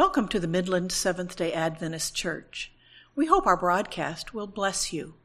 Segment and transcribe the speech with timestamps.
[0.00, 2.72] Welcome to the Midland Seventh day Adventist Church.
[3.14, 5.16] We hope our broadcast will bless you.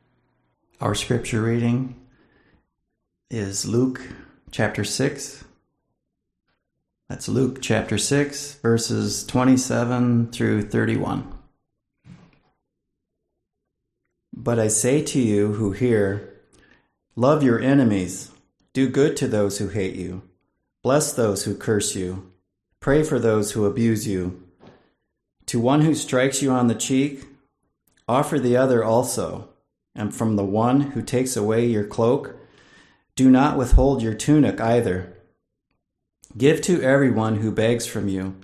[0.82, 1.96] Our scripture reading
[3.32, 4.02] is Luke
[4.52, 5.46] chapter 6.
[7.08, 11.34] That's Luke chapter 6, verses 27 through 31.
[14.34, 16.42] But I say to you who hear,
[17.16, 18.30] love your enemies,
[18.74, 20.24] do good to those who hate you,
[20.84, 22.34] bless those who curse you,
[22.82, 24.42] pray for those who abuse you.
[25.48, 27.26] To one who strikes you on the cheek,
[28.08, 29.50] offer the other also,
[29.94, 32.36] and from the one who takes away your cloak,
[33.16, 35.18] do not withhold your tunic either.
[36.38, 38.36] Give to everyone who begs from you,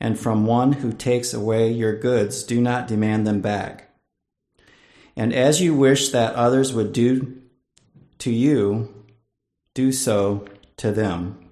[0.00, 3.90] and from one who takes away your goods, do not demand them back.
[5.16, 7.42] And as you wish that others would do
[8.18, 9.04] to you,
[9.74, 11.50] do so to them.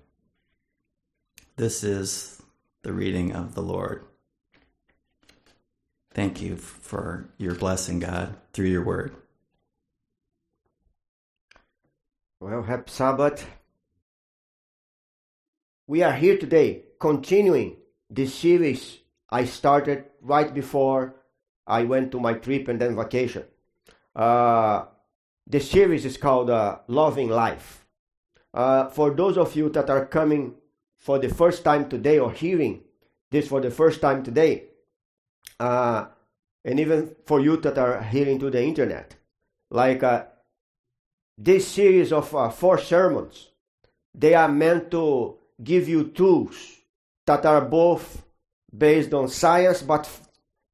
[1.56, 2.42] This is
[2.82, 4.04] the reading of the Lord.
[6.14, 9.16] Thank you for your blessing, God, through your word.
[12.38, 13.44] Well, happy Sabbath.
[15.88, 21.16] We are here today continuing the series I started right before
[21.66, 23.44] I went to my trip and then vacation.
[24.14, 24.84] Uh,
[25.48, 27.86] the series is called uh, Loving Life.
[28.52, 30.54] Uh, for those of you that are coming
[30.96, 32.82] for the first time today or hearing
[33.32, 34.68] this for the first time today,
[35.60, 36.06] uh,
[36.64, 39.16] and even for you that are hearing to the internet,
[39.70, 40.24] like uh,
[41.36, 43.50] this series of uh, four sermons,
[44.14, 46.80] they are meant to give you tools
[47.26, 48.24] that are both
[48.76, 50.08] based on science but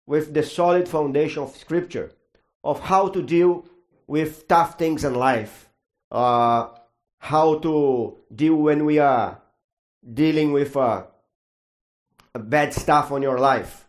[0.06, 2.10] with the solid foundation of scripture
[2.64, 3.64] of how to deal
[4.06, 5.68] with tough things in life,
[6.10, 6.68] uh,
[7.18, 9.40] how to deal when we are
[10.14, 11.04] dealing with uh,
[12.34, 13.86] bad stuff on your life.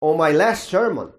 [0.00, 1.12] On my last sermon,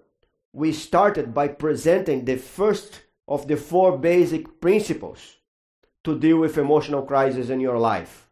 [0.52, 5.36] we started by presenting the first of the four basic principles
[6.04, 8.28] to deal with emotional crisis in your life.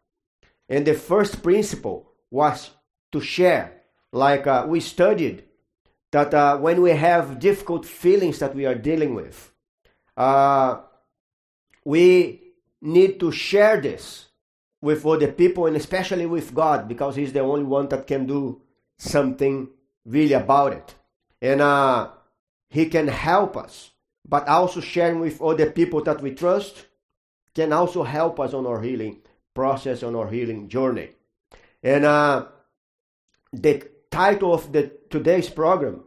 [0.69, 2.71] And the first principle was
[3.13, 3.83] to share.
[4.13, 5.45] Like uh, we studied
[6.11, 9.53] that uh, when we have difficult feelings that we are dealing with,
[10.17, 10.81] uh,
[11.85, 14.27] we need to share this
[14.83, 18.63] with other people and especially with God because He's the only one that can do
[18.99, 19.69] something
[20.05, 20.95] really about it.
[21.43, 22.11] And uh,
[22.69, 23.91] He can help us,
[24.29, 26.87] but also sharing with other people that we trust
[27.55, 29.21] can also help us on our healing
[29.55, 31.11] process, on our healing journey.
[31.83, 32.47] And uh,
[33.53, 36.05] the title of the today's program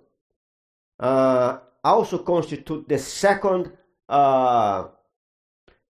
[1.00, 3.72] uh, also constitute the second
[4.08, 4.88] uh,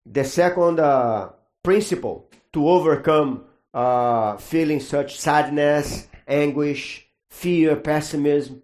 [0.04, 1.30] the second uh,
[1.62, 8.62] principle to overcome uh, feeling such sadness, anguish, fear, pessimism,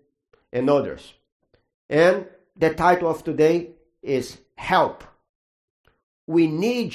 [0.52, 1.14] and others.
[1.88, 3.70] And the title of today
[4.02, 5.02] is Help.
[6.26, 6.94] We need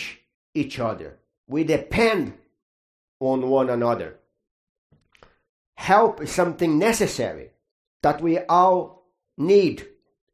[0.53, 1.17] each other.
[1.47, 2.33] We depend
[3.19, 4.19] on one another.
[5.75, 7.49] Help is something necessary
[8.03, 9.07] that we all
[9.37, 9.87] need.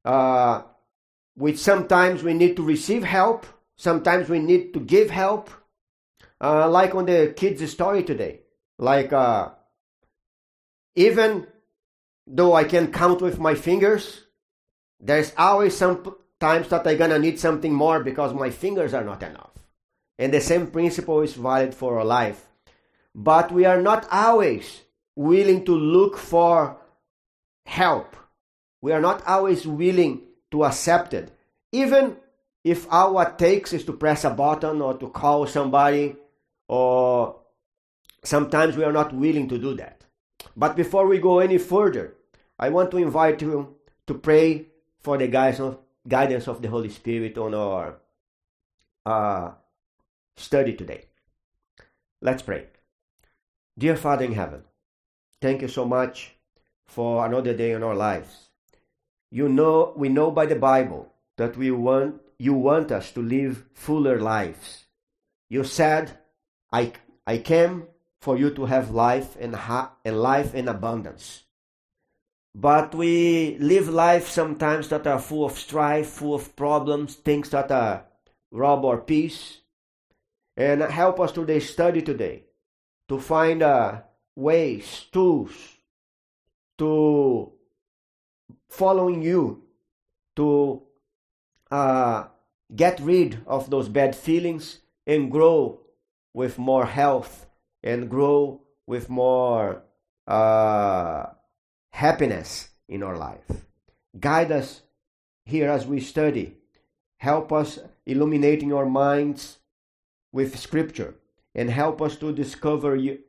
[0.03, 0.63] Uh,
[1.35, 3.45] which sometimes we need to receive help,
[3.77, 5.49] sometimes we need to give help.
[6.41, 8.41] Uh, like on the kids' story today.
[8.77, 9.49] Like uh,
[10.99, 11.47] even
[12.27, 14.25] though I can count with my fingers,
[14.99, 19.23] there's always some times that I'm gonna need something more because my fingers are not
[19.23, 19.55] enough.
[20.17, 22.49] And the same principle is valid for our life.
[23.15, 24.81] But we are not always
[25.15, 26.77] willing to look for
[27.65, 28.17] help.
[28.81, 31.31] We are not always willing to accept it.
[31.71, 32.17] Even
[32.65, 36.17] if all takes is to press a button or to call somebody,
[36.67, 37.39] or
[38.21, 39.98] sometimes we are not willing to do that.
[40.59, 42.15] But before we go any further,
[42.59, 43.75] I want to invite you
[44.07, 44.67] to pray
[44.99, 47.95] for the guidance of the Holy Spirit on our
[49.05, 49.51] uh,
[50.35, 51.05] study today.
[52.21, 52.65] Let's pray.
[53.77, 54.63] Dear Father in heaven,
[55.41, 56.35] thank you so much
[56.85, 58.49] for another day in our lives.
[59.31, 63.63] You know, we know by the Bible that we want you want us to live
[63.73, 64.85] fuller lives.
[65.47, 66.19] You said,
[66.73, 66.91] "I
[67.25, 67.87] I came
[68.19, 71.43] for you to have life and, ha- and life in abundance.
[72.53, 77.71] But we live life sometimes that are full of strife, full of problems, things that
[77.71, 78.05] are
[78.51, 79.59] rob our peace.
[80.57, 82.43] And help us today study today
[83.07, 84.01] to find uh,
[84.35, 85.51] ways, tools
[86.79, 87.51] to
[88.67, 89.63] following you,
[90.35, 90.81] to
[91.71, 92.25] uh,
[92.75, 95.79] get rid of those bad feelings and grow
[96.33, 97.48] with more health
[97.83, 99.83] and grow with more
[100.27, 101.25] uh,
[101.91, 103.65] happiness in our life.
[104.19, 104.81] Guide us
[105.45, 106.55] here as we study.
[107.17, 109.59] Help us illuminating our minds
[110.31, 111.15] with Scripture
[111.55, 113.19] and help us to discover you,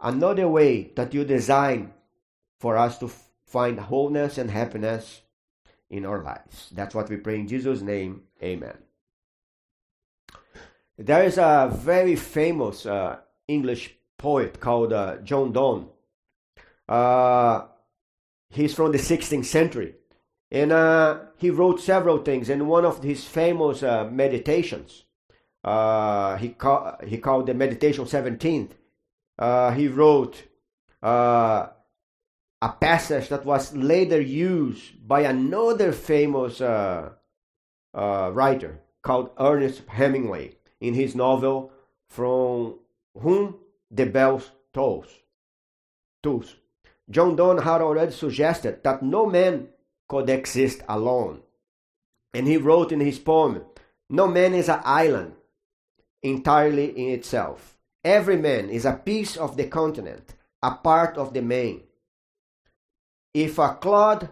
[0.00, 1.92] another way that you design
[2.58, 3.10] for us to
[3.46, 5.22] find wholeness and happiness
[5.90, 6.70] in our lives.
[6.72, 8.22] That's what we pray in Jesus' name.
[8.42, 8.76] Amen.
[10.96, 13.18] There is a very famous uh,
[13.52, 15.88] English poet called uh, John Donne.
[16.88, 17.66] Uh,
[18.50, 19.94] he's from the 16th century.
[20.50, 22.48] And uh, he wrote several things.
[22.48, 25.04] And one of his famous uh, meditations,
[25.64, 28.72] uh, he, ca- he called the Meditation 17th,
[29.38, 30.44] uh, he wrote
[31.02, 31.70] a
[32.80, 36.60] passage that was later used by another famous
[37.92, 41.72] writer called Ernest Hemingway in his novel
[42.12, 42.74] From
[43.14, 43.56] Whom
[43.90, 45.08] the Bells Tolls.
[46.22, 46.56] Tolls.
[47.10, 49.68] John Donne had already suggested that no man
[50.08, 51.42] could exist alone.
[52.32, 53.62] And he wrote in his poem,
[54.08, 55.34] No man is an island
[56.22, 57.76] entirely in itself.
[58.04, 61.82] Every man is a piece of the continent, a part of the main.
[63.34, 64.28] If a clod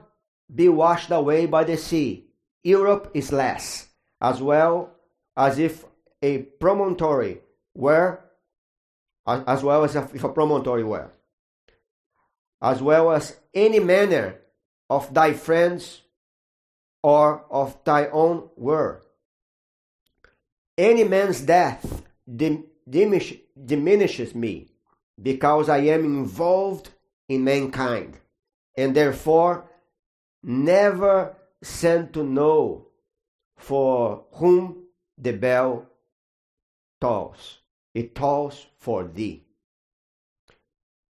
[0.53, 2.27] be washed away by the sea,
[2.63, 3.89] Europe is less,
[4.21, 4.91] as well
[5.37, 5.85] as if
[6.23, 7.41] a promontory
[7.75, 8.21] were,
[9.27, 11.11] as well as if a promontory were,
[12.61, 14.37] as well as any manner
[14.89, 16.03] of thy friends
[17.03, 19.03] or of thy own were.
[20.77, 22.03] Any man's death
[22.37, 23.35] diminish,
[23.65, 24.69] diminishes me
[25.21, 26.91] because I am involved
[27.29, 28.19] in mankind
[28.77, 29.71] and therefore
[30.43, 32.87] never sent to know
[33.57, 34.85] for whom
[35.19, 35.87] the bell
[37.01, 37.59] tolls.
[37.95, 39.43] It tolls for thee.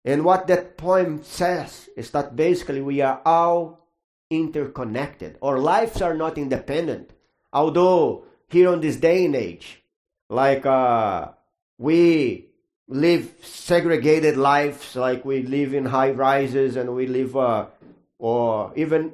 [0.05, 3.85] And what that poem says is that basically we are all
[4.29, 5.37] interconnected.
[5.41, 7.11] Our lives are not independent.
[7.51, 9.81] Although here on this day and age,
[10.29, 11.29] like uh,
[11.77, 12.47] we
[12.87, 17.65] live segregated lives, like we live in high rises and we live, uh,
[18.17, 19.13] or even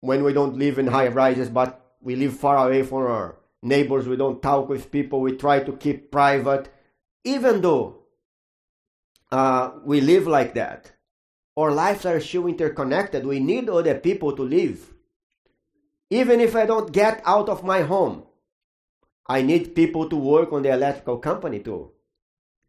[0.00, 4.06] when we don't live in high rises, but we live far away from our neighbors,
[4.06, 6.68] we don't talk with people, we try to keep private.
[7.24, 8.04] Even though
[9.30, 10.92] uh, we live like that,
[11.56, 13.26] our lives are still interconnected.
[13.26, 14.92] We need other people to live.
[16.10, 18.24] Even if I don't get out of my home,
[19.26, 21.92] I need people to work on the electrical company to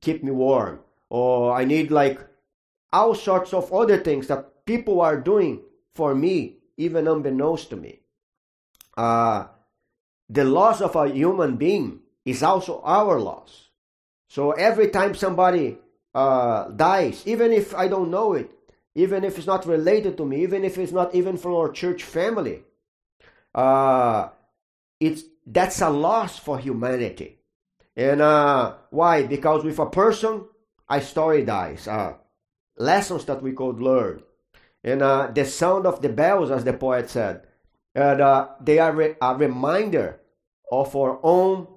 [0.01, 0.79] keep me warm.
[1.09, 2.19] Or I need like
[2.91, 5.61] all sorts of other things that people are doing
[5.95, 8.00] for me, even unbeknownst to me.
[8.95, 9.47] Uh,
[10.29, 13.69] the loss of a human being is also our loss.
[14.28, 15.78] So every time somebody
[16.14, 18.50] uh, dies, even if I don't know it,
[18.96, 22.04] even if it's not related to me, even if it's not even from our church
[22.04, 22.64] family,
[23.56, 24.30] uh,
[25.00, 27.40] it's that's a loss for humanity.
[27.96, 29.24] And uh, why?
[29.24, 30.46] Because with a person,
[30.90, 31.88] a story dies.
[31.88, 32.16] Uh,
[32.78, 34.24] lessons that we could learn.
[34.84, 37.48] And uh, the sound of the bells, as the poet said,
[37.96, 40.20] and uh, they are re- a reminder
[40.72, 41.68] of our own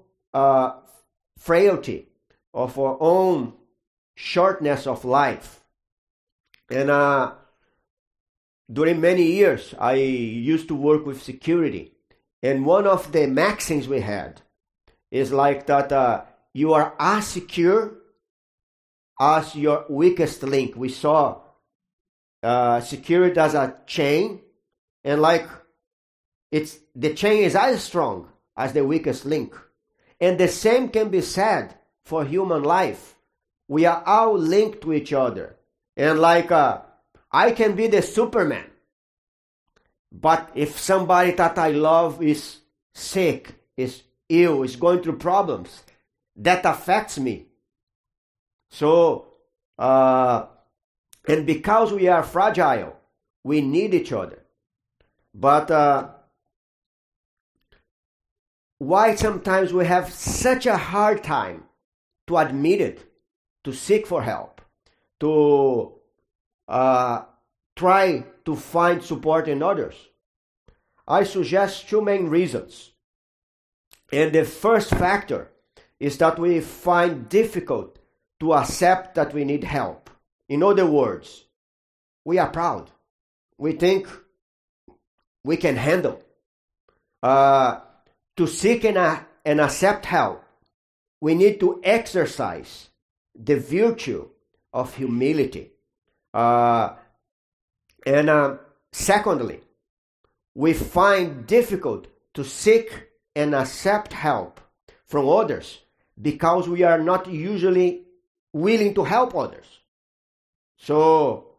[1.37, 2.06] frailty,
[2.57, 3.53] of our own
[4.15, 5.61] shortness of life.
[6.71, 7.33] And uh,
[8.71, 11.93] during many years, I used to work with security.
[12.41, 14.41] And one of the maxims we had
[15.11, 17.93] is like that uh, you are as secure
[19.19, 20.75] as your weakest link.
[20.75, 21.41] We saw
[22.41, 24.41] uh, security as a chain,
[25.03, 25.47] and like
[26.51, 29.55] it's the chain is as strong as the weakest link.
[30.19, 31.76] And the same can be said
[32.07, 33.15] for human life.
[33.67, 35.57] We are all linked to each other.
[35.97, 36.79] And like, uh,
[37.29, 38.63] I can be the Superman.
[40.09, 42.59] But if somebody that I love is
[42.95, 45.83] sick, is ill, is going through problems,
[46.37, 47.47] that affects me.
[48.69, 49.27] So,
[49.77, 50.45] uh,
[51.27, 52.95] and because we are fragile,
[53.43, 54.39] we need each other.
[55.33, 56.07] But uh,
[58.77, 61.66] why sometimes we have such a hard time
[62.27, 63.11] to admit it,
[63.63, 64.61] to seek for help,
[65.19, 65.93] to
[66.67, 67.23] uh,
[67.75, 69.95] try to find support in others?
[71.07, 72.91] I suggest two main reasons.
[74.11, 75.51] And the first factor
[75.99, 77.99] is that we find difficult
[78.39, 80.09] to accept that we need help.
[80.47, 81.45] In other words,
[82.23, 82.91] we are proud.
[83.57, 84.07] We think
[85.43, 86.21] we can handle.
[87.23, 87.79] Uh,
[88.35, 90.43] to seek and, uh, and accept help,
[91.19, 92.89] we need to exercise
[93.35, 94.27] the virtue
[94.73, 95.71] of humility.
[96.33, 96.95] Uh,
[98.07, 98.57] And uh,
[98.93, 99.59] secondly,
[100.55, 104.61] we find difficult to seek and accept help
[105.05, 105.83] from others
[106.15, 108.05] because we are not usually
[108.53, 109.67] willing to help others.
[110.77, 111.57] So,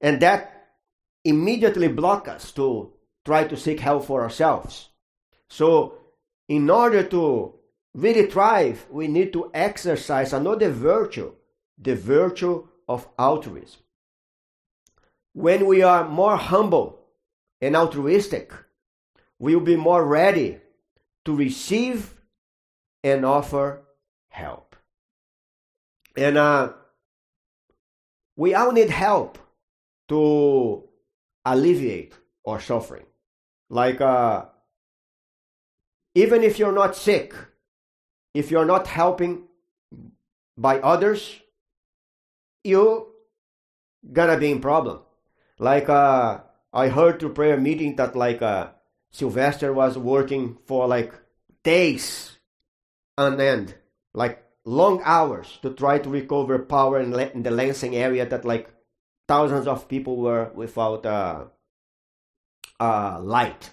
[0.00, 0.74] and that
[1.22, 2.92] immediately block us to
[3.24, 4.88] try to seek help for ourselves.
[5.48, 5.94] So,
[6.48, 7.54] in order to
[7.98, 11.32] really thrive, we need to exercise another virtue,
[11.76, 13.80] the virtue of altruism.
[15.32, 17.00] When we are more humble
[17.60, 18.52] and altruistic,
[19.38, 20.58] we will be more ready
[21.24, 22.14] to receive
[23.04, 23.82] and offer
[24.28, 24.76] help.
[26.16, 26.72] And uh,
[28.36, 29.38] we all need help
[30.08, 30.84] to
[31.44, 32.14] alleviate
[32.46, 33.06] our suffering.
[33.70, 34.46] Like, uh,
[36.14, 37.34] even if you're not sick,
[38.38, 39.48] if you're not helping
[40.56, 41.40] by others,
[42.62, 43.08] you
[44.12, 45.00] gonna be in problem.
[45.58, 46.38] Like uh,
[46.72, 48.68] I heard through prayer meeting that like uh,
[49.10, 51.12] Sylvester was working for like
[51.64, 52.38] days
[53.16, 53.74] on end,
[54.14, 58.70] like long hours to try to recover power in, in the Lansing area that like
[59.26, 61.44] thousands of people were without uh,
[62.78, 63.70] uh, light,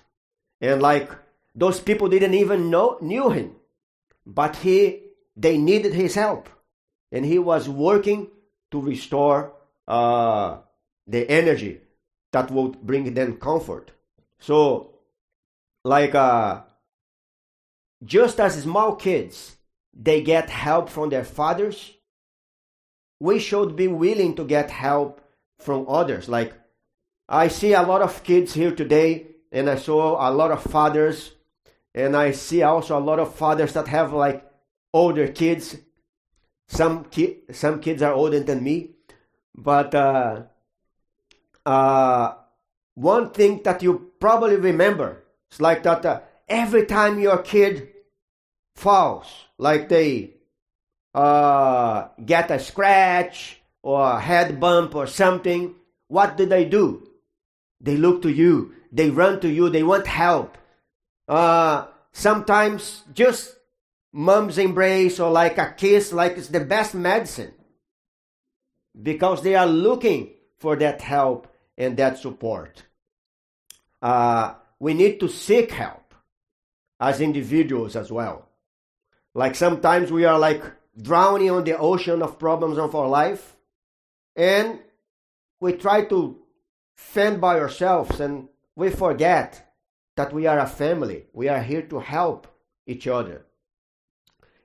[0.60, 1.12] and like
[1.54, 3.56] those people didn't even know knew him,
[4.26, 5.02] but he
[5.36, 6.50] they needed his help,
[7.12, 8.30] and he was working
[8.72, 9.54] to restore
[9.88, 10.58] uh,
[11.08, 11.82] the energy
[12.32, 13.92] that would bring them comfort.
[14.40, 14.96] So,
[15.84, 16.62] like, uh,
[18.04, 19.56] just as small kids,
[19.94, 21.94] they get help from their fathers,
[23.20, 25.22] we should be willing to get help
[25.60, 26.28] from others.
[26.28, 26.54] Like,
[27.28, 31.32] I see a lot of kids here today, and I saw a lot of fathers,
[31.96, 34.46] and I see also a lot of fathers that have like
[34.94, 35.78] older kids.
[36.68, 38.92] Some ki- some kids are older than me,
[39.56, 40.44] but uh,
[41.66, 42.34] uh,
[42.96, 47.90] one thing that you probably remember is like that uh, every time your kid
[48.76, 50.34] falls, like they
[51.14, 55.76] uh, get a scratch or a head bump or something,
[56.10, 57.08] what do they do?
[57.80, 60.58] They look to you, they run to you, they want help.
[61.28, 63.56] Uh, sometimes just
[64.12, 67.54] mom's embrace or like a kiss, like it's the best medicine
[69.02, 72.84] because they are looking for that help and that support.
[74.02, 76.14] Uh, we need to seek help
[77.00, 78.48] as individuals as well.
[79.34, 80.64] Like sometimes we are like
[81.00, 83.58] drowning on the ocean of problems of our life,
[84.36, 84.80] and
[85.60, 86.40] we try to
[86.96, 89.65] fend by ourselves and we forget
[90.16, 91.26] that we are a family.
[91.34, 92.48] We are here to help
[92.88, 93.46] each other.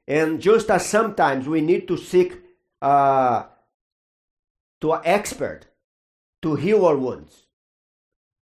[0.07, 2.40] And just as sometimes we need to seek
[2.83, 3.45] uh,
[4.80, 5.66] to an expert
[6.42, 7.47] to heal our wounds.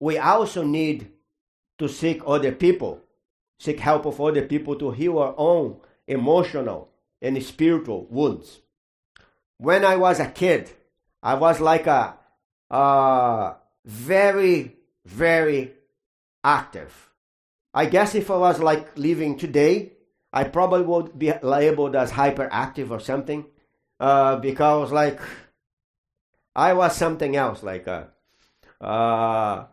[0.00, 1.12] We also need
[1.78, 3.00] to seek other people,
[3.58, 6.90] seek help of other people to heal our own emotional
[7.22, 8.60] and spiritual wounds.
[9.58, 10.70] When I was a kid,
[11.22, 12.16] I was like a,
[12.70, 14.76] a very,
[15.06, 15.72] very
[16.46, 17.10] active.
[17.74, 19.92] I guess if I was like living today,
[20.32, 23.44] I probably would be labeled as hyperactive or something,
[24.00, 25.20] uh, because like
[26.54, 27.62] I was something else.
[27.62, 28.04] Like, uh,
[28.80, 29.66] uh,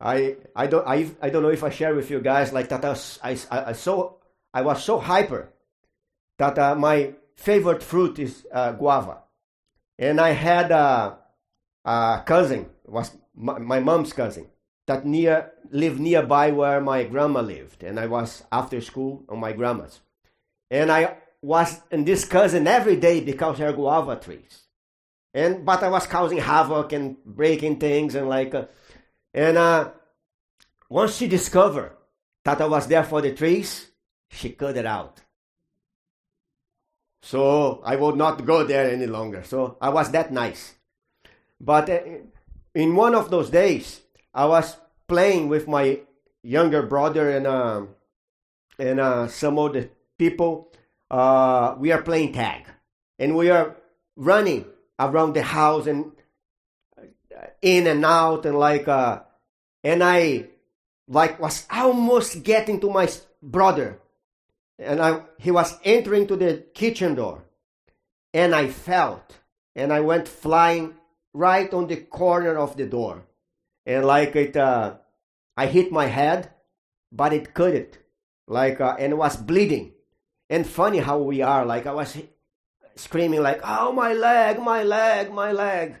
[0.00, 2.84] I I don't I, I don't know if I share with you guys like that.
[2.84, 4.18] I I, I, so
[4.52, 5.52] I was so hyper
[6.38, 9.22] that uh, my favorite fruit is uh, guava,
[9.98, 11.18] and I had a,
[11.84, 14.51] a cousin was my, my mom's cousin
[14.86, 19.52] that near lived nearby where my grandma lived, and I was after school on my
[19.52, 20.00] grandma's,
[20.70, 24.62] and I was in this cousin every day because her guava trees
[25.34, 28.66] and but I was causing havoc and breaking things and like, uh,
[29.32, 29.90] and uh,
[30.88, 31.96] once she discovered
[32.44, 33.90] that I was there for the trees,
[34.30, 35.20] she cut it out.
[37.22, 39.44] So I would not go there any longer.
[39.44, 40.74] So I was that nice.
[41.60, 42.00] But uh,
[42.74, 44.01] in one of those days,
[44.34, 44.76] I was
[45.08, 46.00] playing with my
[46.42, 47.82] younger brother and uh,
[48.78, 50.72] and uh, some other people.
[51.10, 52.64] Uh, we are playing tag,
[53.18, 53.76] and we are
[54.16, 54.64] running
[54.98, 56.12] around the house and
[57.60, 59.20] in and out and like uh
[59.82, 60.48] and I
[61.08, 63.08] like was almost getting to my
[63.42, 64.00] brother.
[64.78, 67.44] And I he was entering to the kitchen door.
[68.34, 69.38] And I felt
[69.74, 70.94] and I went flying
[71.34, 73.24] right on the corner of the door
[73.86, 74.96] and like it uh
[75.56, 76.50] I hit my head
[77.10, 77.98] but it couldn't
[78.46, 79.92] like uh, and was bleeding
[80.50, 82.16] and funny how we are like I was
[82.96, 85.96] screaming like, "Oh my leg, my leg, my leg!"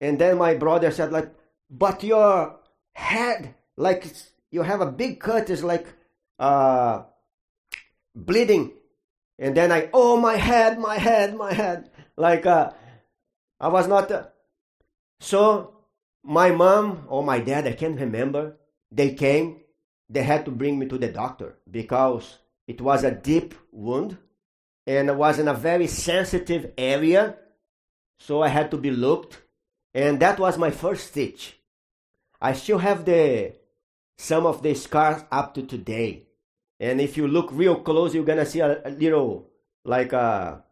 [0.00, 1.32] And then my brother said like,
[1.70, 2.60] but your
[2.92, 4.06] head, like
[4.50, 5.86] you have a big cut, is like
[6.38, 7.02] uh,
[8.14, 8.72] bleeding.
[9.38, 11.90] And then I, oh, my head, my head, my head.
[12.16, 12.70] Like uh,
[13.60, 14.10] I was not.
[14.10, 14.26] Uh,
[15.20, 15.75] so
[16.26, 18.56] my mom or my dad, I can't remember,
[18.90, 19.60] they came,
[20.10, 24.18] they had to bring me to the doctor because it was a deep wound
[24.86, 27.36] and it was in a very sensitive area.
[28.18, 29.42] So I had to be looked.
[29.94, 31.58] And that was my first stitch.
[32.40, 33.54] I still have the
[34.18, 36.26] some of the scars up to today.
[36.80, 39.48] And if you look real close, you're gonna see a, a little
[39.84, 40.62] like a,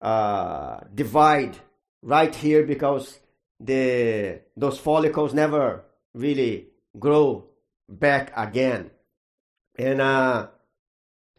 [0.00, 1.56] a divide
[2.02, 3.20] right here because
[3.60, 7.44] the those follicles never really grow
[7.88, 8.90] back again.
[9.78, 10.48] And uh,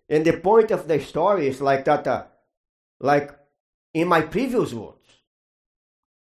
[0.08, 2.26] and the point of the story is like that, uh,
[3.00, 3.32] like
[3.94, 5.08] in my previous words,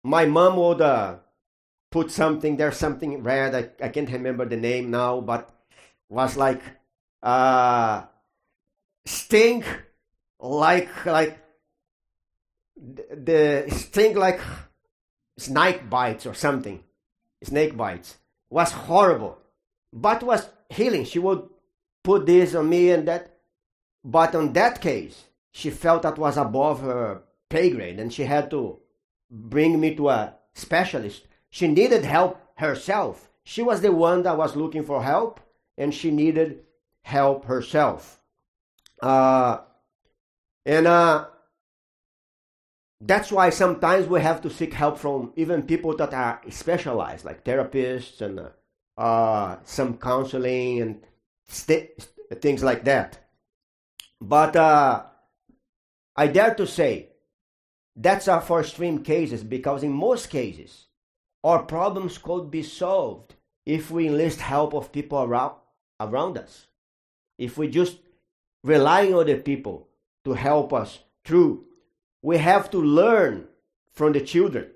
[0.04, 1.18] my mom would uh,
[1.92, 3.54] put something there's something red.
[3.54, 5.50] I, I can't remember the name now, but
[6.10, 6.62] was like
[7.22, 8.04] uh,
[9.06, 9.64] sting
[10.40, 11.38] like like
[12.76, 14.40] the sting like
[15.42, 16.84] snake bites or something.
[17.44, 18.18] Snake bites
[18.50, 19.38] was horrible,
[19.92, 21.06] but was healing.
[21.06, 21.50] She would
[22.04, 23.38] put this on me and that,
[24.04, 28.50] but on that case, she felt that was above her pay grade, and she had
[28.52, 28.80] to
[29.30, 31.28] bring me to a specialist.
[31.50, 33.30] She needed help herself.
[33.44, 35.40] She was the one that was looking for help,
[35.78, 36.64] and she needed
[37.02, 38.22] help herself.
[39.02, 39.60] Uh,
[40.66, 41.26] and uh,
[43.02, 47.44] that's why sometimes we have to seek help from even people that are specialized, like
[47.44, 48.50] therapists and uh,
[48.98, 51.02] uh some counseling and
[51.48, 52.08] st-
[52.40, 53.18] things like that.
[54.20, 55.04] But uh,
[56.16, 57.10] I dare to say
[57.96, 60.86] that's our for extreme cases because in most cases,
[61.44, 63.34] our problems could be solved
[63.66, 65.56] if we enlist help of people around,
[66.00, 66.68] around us.
[67.38, 67.98] If we just
[68.64, 69.88] rely on the people
[70.24, 71.66] to help us through,
[72.22, 73.48] we have to learn
[73.94, 74.68] from the children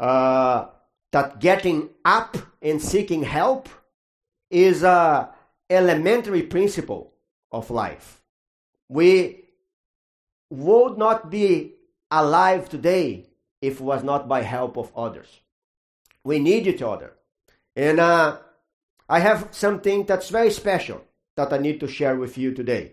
[0.00, 0.66] uh,
[1.12, 3.68] that getting up and seeking help
[4.50, 5.30] is a
[5.68, 7.12] elementary principle
[7.50, 8.22] of life.
[8.88, 9.44] We
[10.50, 11.74] would not be
[12.10, 13.26] alive today
[13.60, 15.28] if it was not by help of others.
[16.22, 17.14] We need each other.
[17.76, 18.38] And uh,
[19.08, 21.04] I have something that's very special
[21.36, 22.92] that I need to share with you today.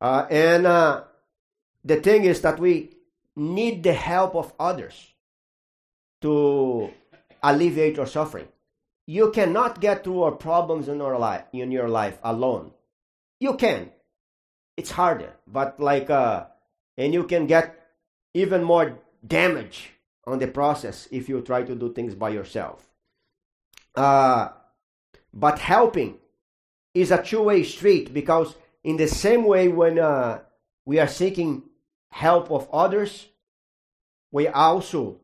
[0.00, 1.04] Uh, and uh,
[1.84, 2.90] the thing is that we
[3.36, 5.14] need the help of others
[6.20, 6.90] to
[7.42, 8.48] alleviate our suffering.
[9.06, 12.72] You cannot get through our problems in our life in your life alone.
[13.40, 13.90] You can.
[14.76, 16.46] It's harder, but like uh
[16.96, 17.80] and you can get
[18.34, 19.90] even more damage
[20.26, 22.86] on the process if you try to do things by yourself.
[23.94, 24.48] Uh,
[25.32, 26.18] but helping
[26.94, 30.40] is a two-way street because in the same way when uh,
[30.84, 31.62] we are seeking
[32.10, 33.26] help of others,
[34.30, 35.20] we also,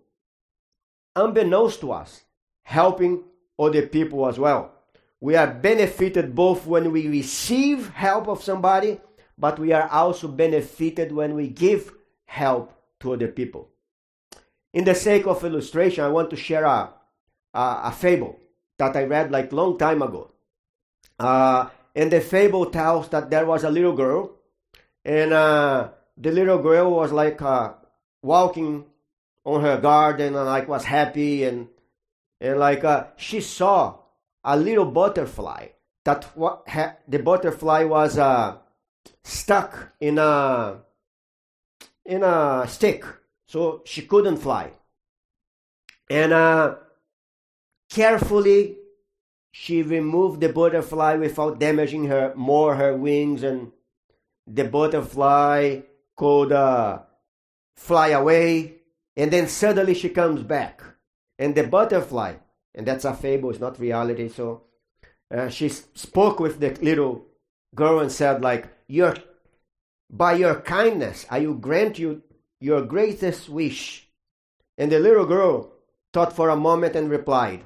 [1.14, 2.22] unbeknownst to us,
[2.62, 3.22] helping
[3.58, 4.72] other people as well.
[5.20, 9.00] We are benefited both when we receive help of somebody,
[9.38, 11.92] but we are also benefited when we give
[12.26, 13.70] help to other people.
[14.72, 16.92] In the sake of illustration, I want to share a,
[17.54, 18.38] a, a fable
[18.78, 20.32] that I read like long time ago.
[21.18, 24.36] Uh, and the fable tells that there was a little girl,
[25.02, 27.74] and uh, the little girl was like uh,
[28.22, 28.84] walking
[29.44, 31.68] on her garden and like was happy and
[32.40, 33.98] and like uh, she saw
[34.44, 35.68] a little butterfly
[36.04, 38.56] that what ha- the butterfly was uh,
[39.24, 40.78] stuck in a
[42.04, 43.04] in a stick,
[43.46, 44.70] so she couldn't fly.
[46.08, 46.76] And uh,
[47.90, 48.76] carefully,
[49.50, 53.72] she removed the butterfly without damaging her more her wings, and
[54.46, 55.80] the butterfly
[56.16, 57.00] could uh,
[57.76, 58.76] fly away.
[59.16, 60.82] And then suddenly she comes back,
[61.38, 62.34] and the butterfly,
[62.74, 64.28] and that's a fable, it's not reality.
[64.28, 64.64] So
[65.34, 67.24] uh, she spoke with the little
[67.74, 69.16] girl and said, like, "You're
[70.10, 72.22] by your kindness, I will grant you
[72.60, 74.08] your greatest wish.
[74.78, 75.72] And the little girl
[76.12, 77.64] thought for a moment and replied,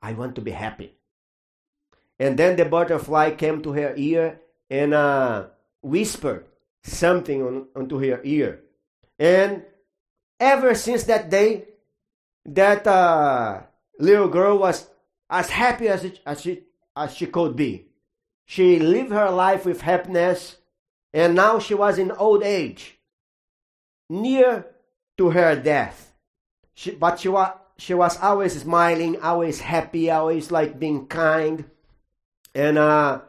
[0.00, 0.94] I want to be happy.
[2.18, 5.46] And then the butterfly came to her ear and uh,
[5.82, 6.46] whispered
[6.84, 8.60] something on, onto her ear.
[9.18, 9.62] And
[10.40, 11.68] ever since that day,
[12.44, 13.62] that uh,
[13.98, 14.88] little girl was
[15.30, 16.64] as happy as, it, as, she,
[16.96, 17.86] as she could be.
[18.44, 20.56] She lived her life with happiness
[21.12, 22.98] and now she was in old age,
[24.08, 24.66] near
[25.18, 26.14] to her death.
[26.74, 31.64] She, but she was, she was always smiling, always happy, always like being kind.
[32.54, 33.20] And uh,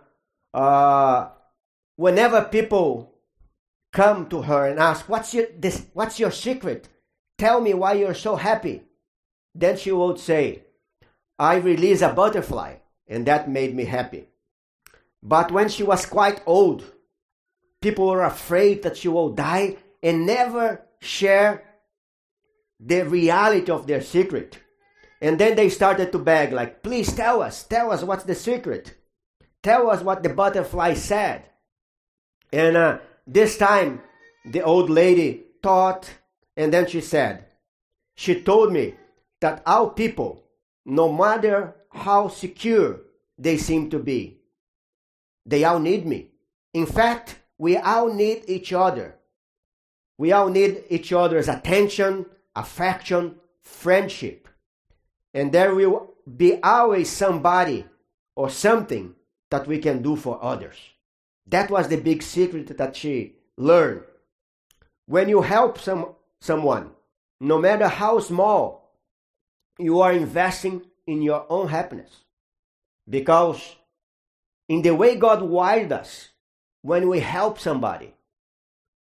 [0.53, 1.29] uh,
[1.97, 3.12] whenever people
[3.93, 5.85] come to her and ask, "What's your this?
[5.93, 6.89] What's your secret?
[7.37, 8.83] Tell me why you're so happy,"
[9.55, 10.65] then she would say,
[11.39, 12.71] "I release a butterfly,
[13.07, 14.27] and that made me happy."
[15.21, 16.83] But when she was quite old,
[17.81, 21.63] people were afraid that she will die and never share
[22.79, 24.59] the reality of their secret.
[25.21, 28.95] And then they started to beg, like, please tell us, tell us what's the secret.
[29.61, 31.45] Tell us what the butterfly said.
[32.51, 34.01] And uh, this time,
[34.45, 36.09] the old lady thought,
[36.57, 37.45] and then she said,
[38.15, 38.95] she told me
[39.41, 40.43] that our people,
[40.85, 43.01] no matter how secure
[43.37, 44.37] they seem to be,
[45.45, 46.29] they all need me.
[46.73, 49.15] In fact, we all need each other.
[50.17, 54.47] We all need each other's attention, affection, friendship.
[55.33, 57.85] And there will be always somebody
[58.35, 59.15] or something
[59.49, 60.77] that we can do for others.
[61.47, 64.03] That was the big secret that she learned.
[65.05, 66.91] When you help some, someone,
[67.39, 68.97] no matter how small,
[69.77, 72.23] you are investing in your own happiness.
[73.09, 73.75] Because
[74.69, 76.29] in the way God wired us,
[76.81, 78.13] when we help somebody,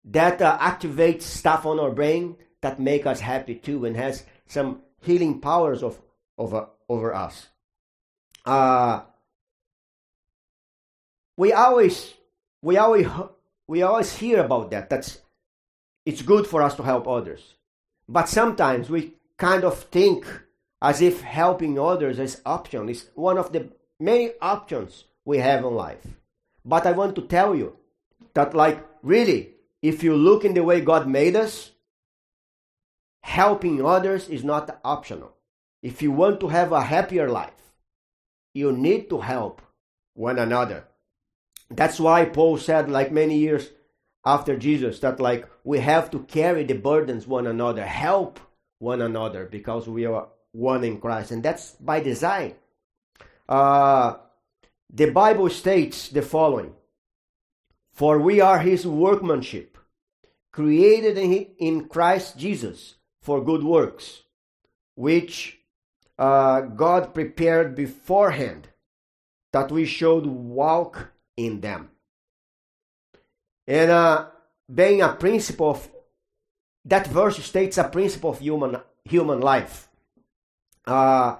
[0.04, 4.82] that uh, activates stuff on our brain that make us happy too and has some
[5.02, 6.00] healing powers of
[6.36, 7.48] over over us.
[8.44, 9.02] Uh,
[11.36, 12.14] we always
[12.62, 13.06] we always
[13.66, 14.90] we always hear about that.
[14.90, 15.20] That's
[16.06, 17.54] it's good for us to help others,
[18.08, 20.26] but sometimes we kind of think
[20.80, 23.68] as if helping others is option is one of the
[24.00, 26.06] many options we have in life.
[26.64, 27.76] But I want to tell you
[28.34, 31.72] that, like, really, if you look in the way God made us,
[33.22, 35.34] helping others is not optional.
[35.82, 37.74] If you want to have a happier life,
[38.54, 39.62] you need to help
[40.14, 40.84] one another.
[41.70, 43.70] That's why Paul said, like many years
[44.24, 48.40] after Jesus, that like we have to carry the burdens one another, help
[48.78, 52.54] one another because we are one in Christ, and that's by design.
[53.48, 54.16] Uh,
[54.90, 56.72] the Bible states the following
[57.92, 59.76] For we are his workmanship,
[60.52, 64.22] created in Christ Jesus for good works,
[64.94, 65.58] which
[66.18, 68.68] uh, God prepared beforehand
[69.52, 71.90] that we should walk in them.
[73.66, 74.26] And uh,
[74.72, 75.88] being a principle of
[76.84, 79.88] that verse states a principle of human human life,
[80.86, 81.36] uh,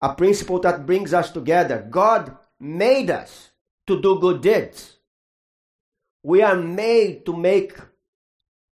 [0.00, 1.86] a principle that brings us together.
[1.90, 3.50] God made us
[3.86, 4.98] to do good deeds.
[6.22, 7.78] We are made to make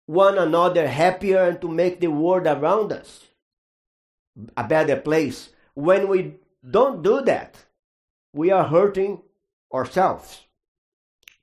[0.07, 3.27] one another happier and to make the world around us
[4.57, 5.51] a better place.
[5.75, 6.35] When we
[6.69, 7.57] don't do that,
[8.35, 9.23] we are hurting
[9.73, 10.48] ourselves.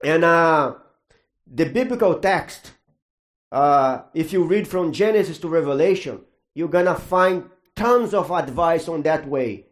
[0.04, 0.76] And uh,
[1.48, 2.74] the biblical text,
[3.52, 6.22] uh, if you read from Genesis to Revelation,
[6.54, 9.66] you're gonna find tons of advice on that way,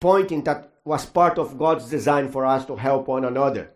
[0.00, 3.70] pointing that was part of God's design for us to help one another.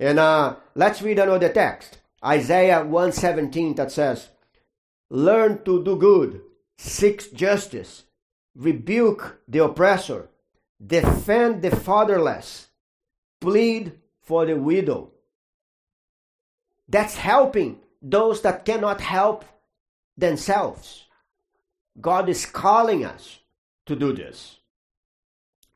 [0.00, 1.98] And uh, let's read another text.
[2.24, 4.28] Isaiah 117 that says,
[5.10, 6.42] Learn to do good,
[6.76, 8.04] seek justice,
[8.54, 10.28] rebuke the oppressor,
[10.84, 12.68] defend the fatherless,
[13.40, 15.12] plead for the widow.
[16.88, 19.44] That's helping those that cannot help
[20.16, 21.04] themselves.
[22.00, 23.40] God is calling us
[23.86, 24.58] to do this.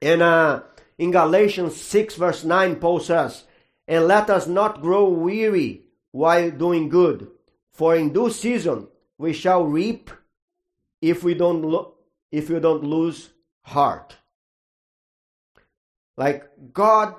[0.00, 0.62] And uh,
[0.98, 3.44] in Galatians 6, verse 9, Paul says,
[3.86, 7.30] And let us not grow weary while doing good,
[7.72, 10.10] for in due season we shall reap
[11.00, 11.94] if we don't lo-
[12.30, 13.30] if we don't lose
[13.62, 14.16] heart.
[16.16, 17.14] Like God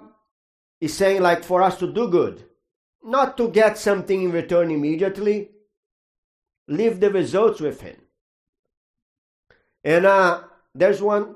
[0.79, 2.45] is saying, like for us to do good,
[3.03, 5.51] not to get something in return immediately.
[6.67, 7.97] Leave the results with Him.
[9.83, 11.35] And uh, there's one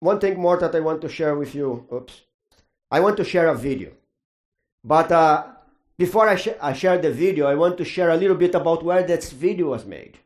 [0.00, 1.86] one thing more that I want to share with you.
[1.92, 2.20] Oops.
[2.90, 3.92] I want to share a video.
[4.82, 5.46] But uh,
[5.96, 8.84] before I, sh- I share the video, I want to share a little bit about
[8.84, 10.18] where that video was made.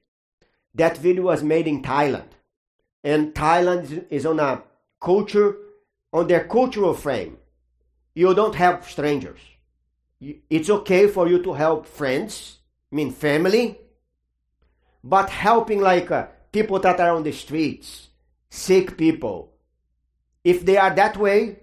[0.75, 2.31] That video was made in Thailand.
[3.05, 4.65] And Thailand is on a
[5.01, 5.57] culture,
[6.13, 7.39] on their cultural frame.
[8.15, 9.39] You don't help strangers.
[10.21, 12.59] It's okay for you to help friends,
[12.93, 13.79] I mean family,
[15.05, 18.09] but helping like uh, people that are on the streets,
[18.51, 19.53] sick people,
[20.43, 21.61] if they are that way,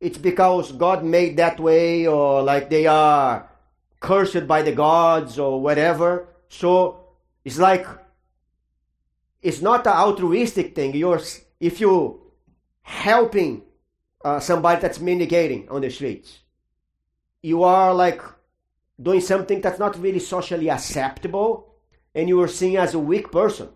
[0.00, 3.48] it's because God made that way, or like they are
[4.00, 6.28] cursed by the gods, or whatever.
[6.48, 7.06] So
[7.44, 7.86] it's like
[9.40, 10.94] it's not an altruistic thing.
[10.94, 11.20] You're
[11.60, 12.20] if you
[12.82, 13.62] helping
[14.24, 16.40] uh, somebody that's mitigating on the streets,
[17.44, 18.22] you are like
[19.00, 21.74] doing something that's not really socially acceptable,
[22.14, 23.68] and you are seen as a weak person.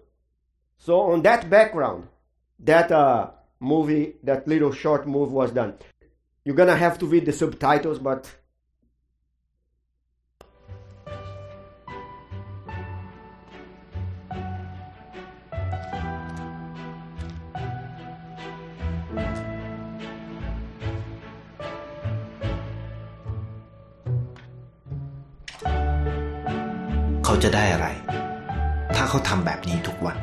[0.78, 2.08] So on that background,
[2.60, 5.74] that uh, movie, that little short movie was done.
[6.44, 8.34] You're gonna have to read the subtitles, but"
[27.44, 27.88] จะได้อะไร
[28.96, 30.16] ถ้าเขาทำแบบนี้ทุกวัน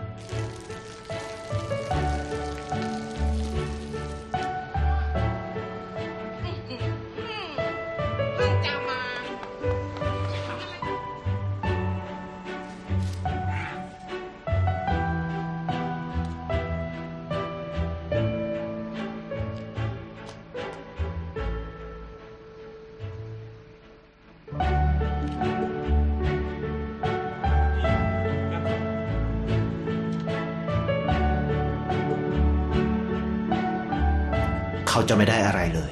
[34.98, 35.92] เขาจะไม่ได้อะไรเลย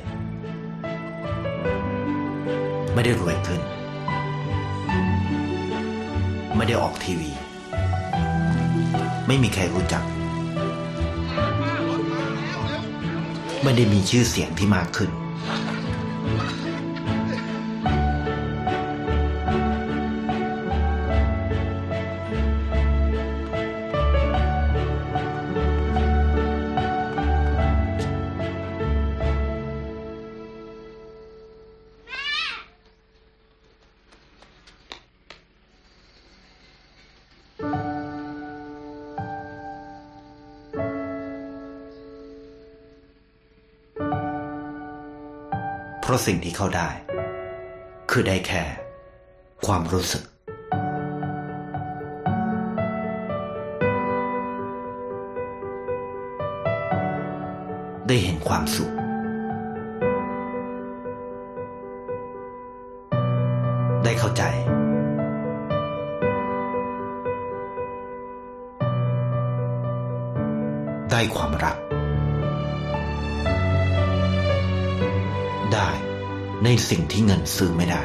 [2.94, 3.62] ไม่ได้รวยขึ้น
[6.56, 7.32] ไม่ได้ออกทีวี
[9.28, 10.04] ไม่มีใครรู้จัก
[13.64, 15.10] ไม่ได้มีชื่อเสียงที่มากขึ้น
[46.26, 46.90] สิ่งที่เขาได้
[48.12, 48.64] คือได้แค่
[49.66, 50.24] ความรู้สึก
[58.08, 58.92] ได้เห็นความสุข
[64.04, 64.44] ได้เข้าใจ
[71.12, 71.78] ได้ความรัก
[75.74, 76.03] ได้
[76.64, 78.02] ในสิ่งที่เงินซื้อไม่ได้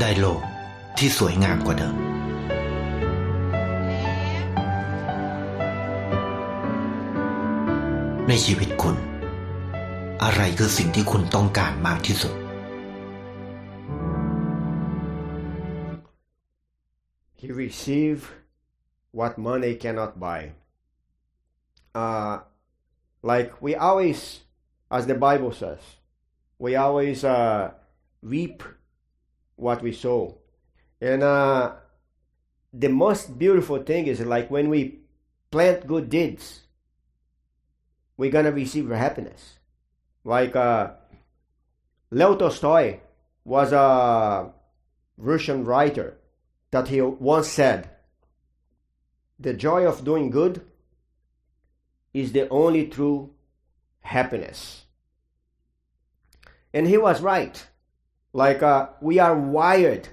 [0.00, 0.40] ได้โลก
[0.98, 1.96] ที่สวยงามกว่าเดิม
[8.28, 8.96] ในชีวิตคุณ
[10.22, 12.34] อะไรคือสิ่งที่คุณต้องการมากที่สุด
[17.40, 18.20] he receive
[19.18, 20.40] what money cannot buy.
[21.94, 22.38] Uh,
[23.22, 24.40] like we always,
[24.90, 25.80] as the Bible says,
[26.58, 27.72] we always uh,
[28.22, 28.62] reap
[29.56, 30.38] what we sow.
[31.00, 31.72] And uh,
[32.72, 35.00] the most beautiful thing is like when we
[35.50, 36.62] plant good deeds,
[38.16, 39.58] we're gonna receive happiness.
[40.24, 40.90] Like uh,
[42.10, 43.00] Leo Tolstoy
[43.44, 44.52] was a
[45.16, 46.18] Russian writer
[46.70, 47.90] that he once said,
[49.38, 50.62] The joy of doing good
[52.12, 53.30] is the only true
[54.00, 54.84] happiness.
[56.72, 57.66] And he was right.
[58.32, 60.08] Like, uh, we are wired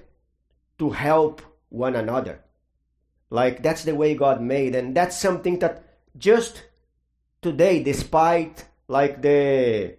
[0.79, 2.41] to help one another.
[3.29, 4.75] Like, that's the way God made.
[4.75, 5.83] And that's something that
[6.17, 6.63] just
[7.41, 9.95] today, despite like the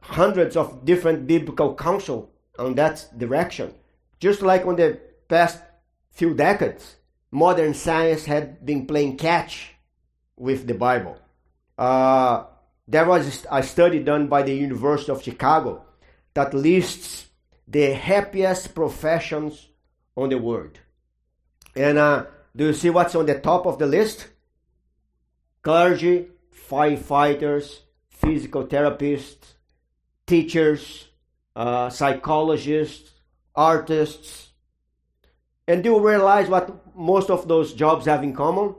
[0.00, 3.74] hundreds of different biblical counsel on that direction,
[4.20, 5.62] just like on the past
[6.10, 6.96] few decades,
[7.30, 9.73] modern science had been playing catch
[10.36, 11.18] with the Bible.
[11.76, 12.44] Uh,
[12.86, 15.84] there was a study done by the University of Chicago
[16.34, 17.26] that lists
[17.66, 19.68] the happiest professions
[20.16, 20.78] on the world.
[21.74, 24.28] And uh, do you see what's on the top of the list?
[25.62, 26.28] Clergy,
[26.68, 29.54] firefighters, physical therapists,
[30.26, 31.08] teachers,
[31.56, 33.10] uh, psychologists,
[33.54, 34.48] artists.
[35.66, 38.74] And do you realize what most of those jobs have in common?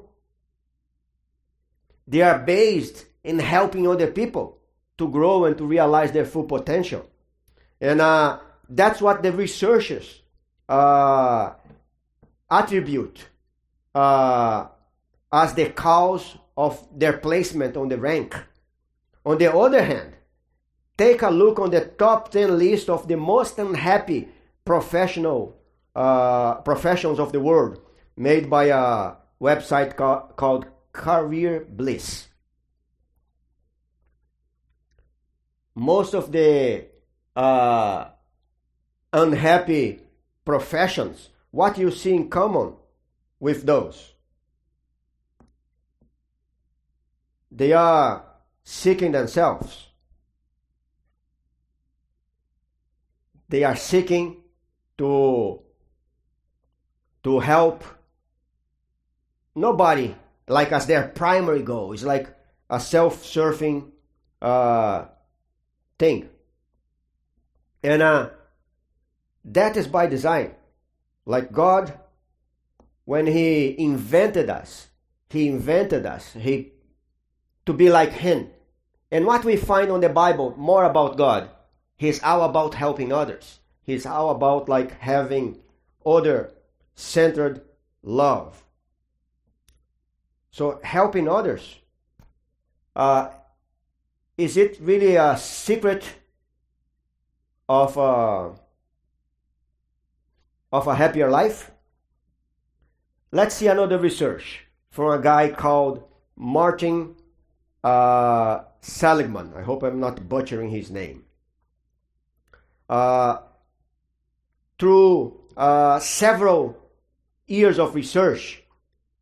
[2.08, 4.60] They are based in helping other people
[4.98, 7.10] to grow and to realize their full potential.
[7.82, 8.40] And uh,
[8.70, 10.22] that's what the researchers
[10.70, 11.54] uh,
[12.50, 13.28] attribute
[13.94, 14.68] uh,
[15.32, 18.36] as the cause of their placement on the rank.
[19.26, 20.14] On the other hand,
[20.98, 24.30] take a look on the top 10 list of the most unhappy
[24.64, 25.56] professional
[25.96, 27.80] uh, professions of the world
[28.18, 32.30] made by a website ca- called Career Bliss.
[35.76, 36.86] Most of the
[37.36, 38.06] uh,
[39.12, 40.00] unhappy
[40.46, 42.76] professions, what you see in common
[43.42, 44.14] with those?
[47.52, 48.24] They are
[48.64, 49.88] seeking themselves.
[53.50, 54.44] They are seeking
[54.98, 55.62] to
[57.24, 57.84] to help
[59.54, 60.16] nobody
[60.48, 61.94] like as their primary goal.
[61.94, 62.30] It's like
[62.70, 63.92] a self-serving
[64.42, 65.06] uh,
[65.98, 66.30] thing,
[67.84, 68.30] and uh,
[69.46, 70.56] that is by design.
[71.26, 71.98] Like God,
[73.06, 74.88] when He invented us,
[75.30, 76.34] He invented us.
[76.34, 76.74] He
[77.66, 78.50] to be like Him.
[79.12, 81.50] And what we find on the Bible more about God,
[81.98, 83.60] He's all about helping others.
[83.82, 85.60] He's all about like having
[86.06, 86.54] other
[86.96, 87.62] centered
[88.04, 88.65] love.
[90.56, 91.80] So helping others.
[92.96, 93.28] Uh,
[94.38, 96.06] is it really a secret
[97.68, 98.54] of a,
[100.72, 101.72] of a happier life?
[103.34, 106.06] Let's see another research from a guy called
[106.38, 107.16] Martin
[107.84, 109.52] uh, Seligman.
[109.58, 111.26] I hope I'm not butchering his name.
[112.88, 113.40] Uh,
[114.80, 116.78] through uh, several
[117.46, 118.64] years of research,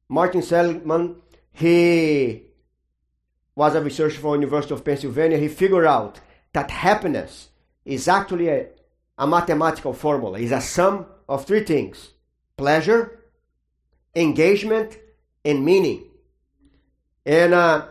[0.08, 1.23] Martin Seligman,
[1.54, 2.44] he
[3.56, 5.38] was a researcher from University of Pennsylvania.
[5.38, 6.20] He figured out
[6.54, 7.50] that happiness
[7.86, 8.68] is actually a,
[9.18, 10.40] a mathematical formula.
[10.40, 12.10] It's a sum of three things:
[12.58, 13.20] pleasure,
[14.16, 14.98] engagement,
[15.46, 16.06] and meaning.
[17.26, 17.88] And uh,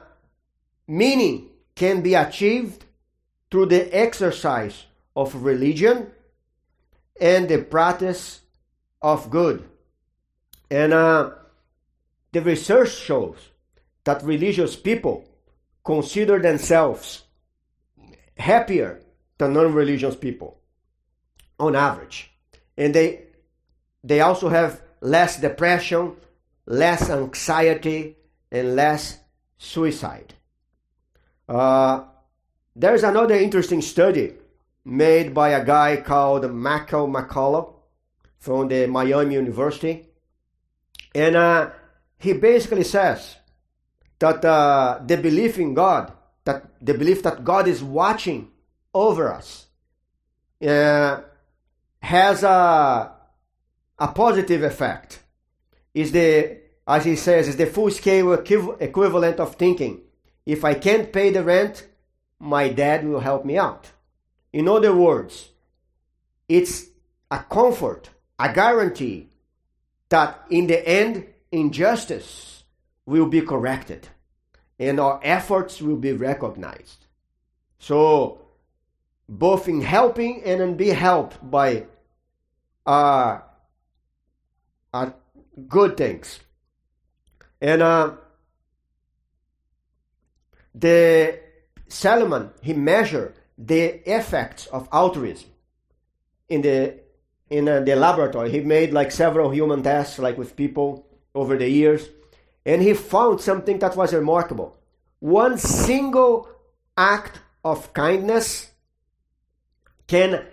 [0.87, 2.85] meaning can be achieved
[3.51, 6.11] through the exercise of religion
[7.21, 8.41] and the practice
[9.01, 9.69] of good.
[10.71, 11.31] And uh,
[12.33, 13.52] the research shows
[14.05, 15.29] that religious people
[15.85, 17.23] consider themselves
[18.37, 19.01] happier
[19.39, 20.61] than non-religious people
[21.59, 22.31] on average.
[22.77, 23.25] And they
[24.05, 26.17] they also have less depression,
[26.67, 28.17] less anxiety,
[28.51, 29.19] and less
[29.59, 30.35] suicide.
[31.49, 32.05] Uh,
[32.75, 34.35] there's another interesting study
[34.85, 37.75] made by a guy called Michael McCullough
[38.39, 40.07] from the Miami University.
[41.15, 41.71] And uh,
[42.19, 43.37] he basically says
[44.23, 46.13] that uh, the belief in God,
[46.45, 48.51] that the belief that God is watching
[48.95, 49.67] over us,
[50.65, 51.23] uh,
[52.01, 53.13] has a,
[53.99, 55.19] a positive effect.
[55.93, 60.01] Is the, as he says, is the full scale equivalent of thinking.
[60.47, 61.87] If I can't pay the rent,
[62.39, 63.91] my dad will help me out.
[64.53, 65.49] In other words,
[66.49, 66.87] it's
[67.29, 69.31] a comfort, a guarantee
[70.11, 72.62] that in the end, injustice
[73.07, 74.09] will be corrected
[74.79, 77.07] and our efforts will be recognized.
[77.79, 78.41] So,
[79.29, 81.87] both in helping and in being helped by
[82.85, 83.41] uh,
[84.93, 85.11] uh,
[85.69, 86.41] good things.
[87.61, 88.15] And uh,
[90.75, 91.39] the
[91.89, 95.51] Seligman, he measured the effects of altruism
[96.49, 97.01] in the
[97.51, 98.51] in uh, the laboratory.
[98.51, 102.09] He made like several human tests, like with people over the years,
[102.65, 104.77] and he found something that was remarkable.
[105.19, 106.49] One single
[106.97, 108.71] act of kindness
[110.07, 110.45] can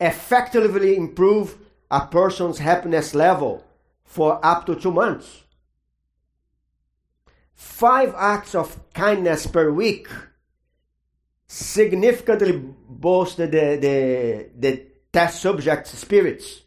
[0.00, 1.56] effectively improve
[1.90, 3.64] a person's happiness level
[4.04, 5.42] for up to two months.
[7.54, 10.08] Five acts of kindness per week
[11.46, 16.62] significantly boosted the, the, the test subject's spirits.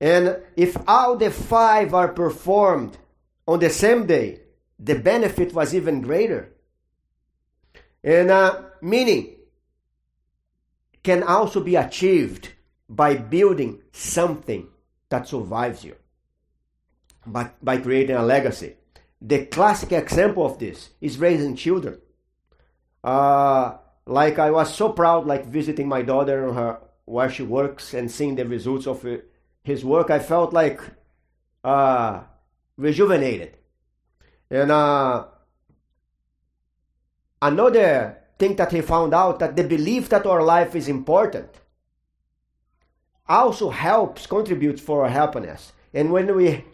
[0.00, 2.96] And if all the five are performed
[3.46, 4.40] on the same day,
[4.78, 6.52] the benefit was even greater.
[8.02, 9.36] And uh, meaning
[11.02, 12.50] can also be achieved
[12.88, 14.68] by building something
[15.08, 15.94] that survives you,
[17.26, 18.74] by, by creating a legacy.
[19.20, 22.00] The classic example of this is raising children.
[23.02, 28.10] Uh, like I was so proud, like visiting my daughter her where she works and
[28.10, 29.06] seeing the results of
[29.62, 30.10] his work.
[30.10, 30.80] I felt like
[31.64, 32.22] uh,
[32.76, 33.56] rejuvenated.
[34.50, 35.26] And uh,
[37.42, 41.48] another thing that he found out that the belief that our life is important
[43.28, 45.72] also helps contribute for our happiness.
[45.92, 46.64] And when we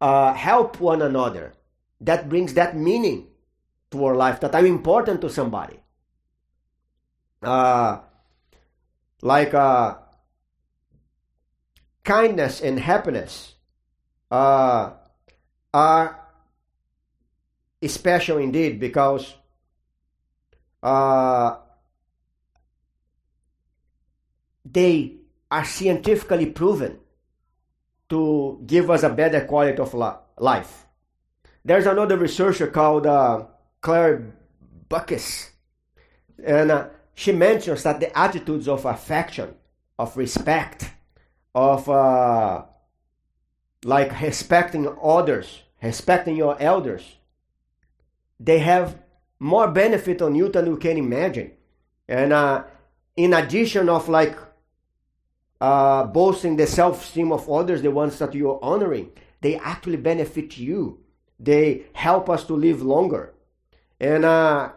[0.00, 1.52] uh, help one another,
[2.00, 3.28] that brings that meaning
[3.90, 5.80] to our life that I'm important to somebody
[7.42, 8.00] uh,
[9.22, 9.96] like uh,
[12.04, 13.54] kindness and happiness
[14.30, 14.90] uh,
[15.76, 16.18] are
[17.86, 19.34] special indeed because
[20.82, 21.56] uh,
[24.64, 25.16] they
[25.50, 26.98] are scientifically proven
[28.08, 29.92] to give us a better quality of
[30.38, 30.86] life.
[31.62, 33.44] There's another researcher called uh,
[33.82, 34.32] Claire
[34.88, 35.50] Buckus,
[36.42, 39.54] and uh, she mentions that the attitudes of affection,
[39.98, 40.90] of respect,
[41.54, 42.64] of uh,
[43.84, 47.16] like respecting others, respecting your elders,
[48.38, 48.98] they have
[49.38, 51.52] more benefit on you than you can imagine.
[52.08, 52.64] And uh,
[53.16, 54.36] in addition of like
[55.60, 59.10] uh, boasting the self-esteem of others, the ones that you're honoring,
[59.40, 61.00] they actually benefit you.
[61.38, 63.34] They help us to live longer.
[64.00, 64.72] And uh,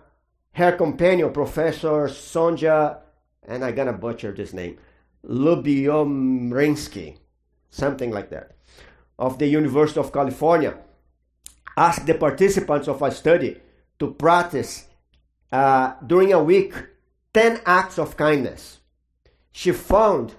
[0.54, 3.00] her companion, Professor Sonja,
[3.48, 4.78] and I'm gonna butcher this name,
[5.26, 7.18] Lubiomrinsky,
[7.70, 8.52] something like that,
[9.18, 10.78] of the University of California,
[11.80, 13.56] asked the participants of a study
[13.98, 14.86] to practice
[15.52, 16.74] uh, during a week
[17.34, 18.80] 10 acts of kindness.
[19.54, 20.36] She found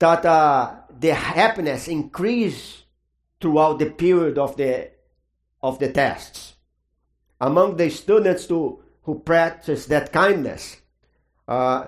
[0.00, 2.82] that uh, the happiness increased
[3.40, 4.90] throughout the period of the
[5.62, 6.54] of the tests.
[7.40, 10.76] Among the students who, who practice that kindness,
[11.46, 11.86] uh,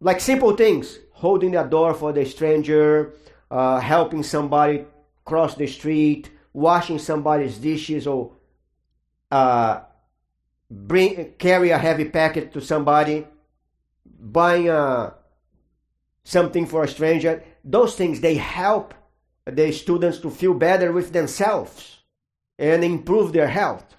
[0.00, 3.12] like simple things, holding the door for the stranger,
[3.50, 4.84] uh, helping somebody
[5.24, 8.32] cross the street, washing somebody's dishes, or
[9.30, 9.80] uh,
[10.70, 13.26] bring carry a heavy packet to somebody,
[14.06, 15.14] buying a
[16.24, 17.44] something for a stranger.
[17.62, 18.94] Those things they help
[19.44, 21.98] the students to feel better with themselves
[22.58, 23.94] and improve their health.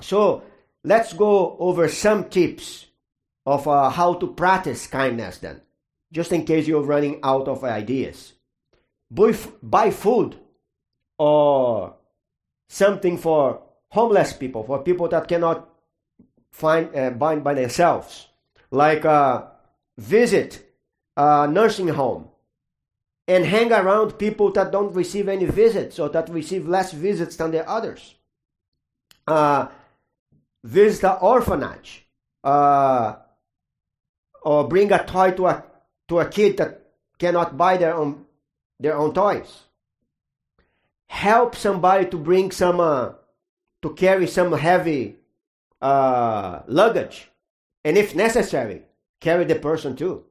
[0.00, 0.44] So
[0.84, 2.86] let's go over some tips
[3.44, 5.60] of uh, how to practice kindness then,
[6.12, 8.32] just in case you're running out of ideas.
[9.10, 10.38] Buy, buy food
[11.18, 11.94] or
[12.68, 15.68] something for homeless people, for people that cannot
[16.50, 18.28] find uh, buy by themselves,
[18.70, 19.44] like uh,
[19.98, 20.66] visit
[21.16, 22.28] a nursing home
[23.28, 27.50] and hang around people that don't receive any visits or that receive less visits than
[27.50, 28.14] the others.
[29.26, 29.68] Uh,
[30.64, 32.04] visit an orphanage
[32.42, 33.14] uh,
[34.42, 35.64] or bring a toy to a,
[36.08, 36.82] to a kid that
[37.18, 38.24] cannot buy their own,
[38.80, 39.62] their own toys.
[41.12, 43.12] Help somebody to bring some, uh,
[43.82, 45.16] to carry some heavy
[45.80, 47.28] uh, luggage.
[47.84, 48.82] And if necessary,
[49.20, 50.24] carry the person too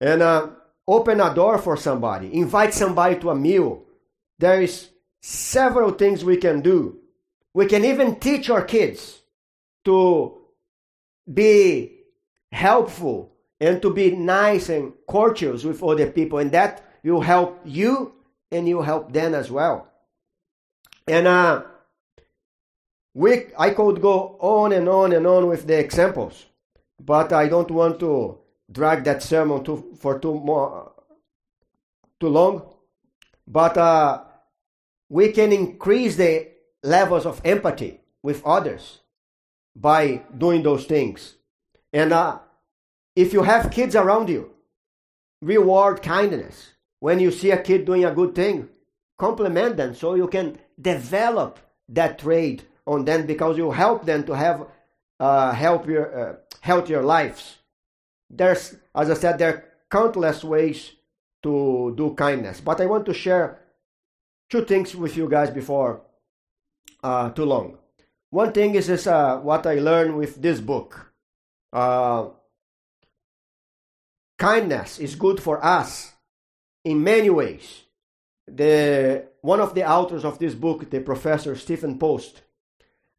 [0.00, 0.48] and uh,
[0.86, 3.82] open a door for somebody, invite somebody to a meal.
[4.38, 4.88] There is
[5.20, 6.98] several things we can do.
[7.52, 9.20] We can even teach our kids
[9.84, 10.38] to
[11.32, 11.98] be
[12.50, 18.14] helpful and to be nice and courteous with other people, and that will help you
[18.50, 19.88] and you help them as well.
[21.06, 21.62] And uh,
[23.14, 26.46] we, I could go on and on and on with the examples,
[26.98, 28.38] but I don't want to
[28.70, 30.92] drag that sermon too, for too more
[32.20, 32.62] too long,
[33.46, 34.22] but uh,
[35.08, 36.48] we can increase the
[36.82, 39.00] levels of empathy with others
[39.74, 41.36] by doing those things.
[41.92, 42.38] And uh,
[43.16, 44.50] if you have kids around you,
[45.40, 46.70] reward kindness.
[47.00, 48.68] When you see a kid doing a good thing,
[49.18, 54.32] compliment them so you can develop that trait on them because you help them to
[54.32, 54.66] have
[55.18, 57.58] uh, your uh, healthier lives
[58.30, 60.92] there's, as I said, there are countless ways
[61.42, 62.60] to do kindness.
[62.60, 63.58] But I want to share
[64.48, 66.02] two things with you guys before
[67.02, 67.78] uh, too long.
[68.30, 71.12] One thing is, is uh, what I learned with this book.
[71.72, 72.28] Uh,
[74.38, 76.12] kindness is good for us
[76.84, 77.84] in many ways.
[78.46, 82.42] The one of the authors of this book, the professor Stephen Post,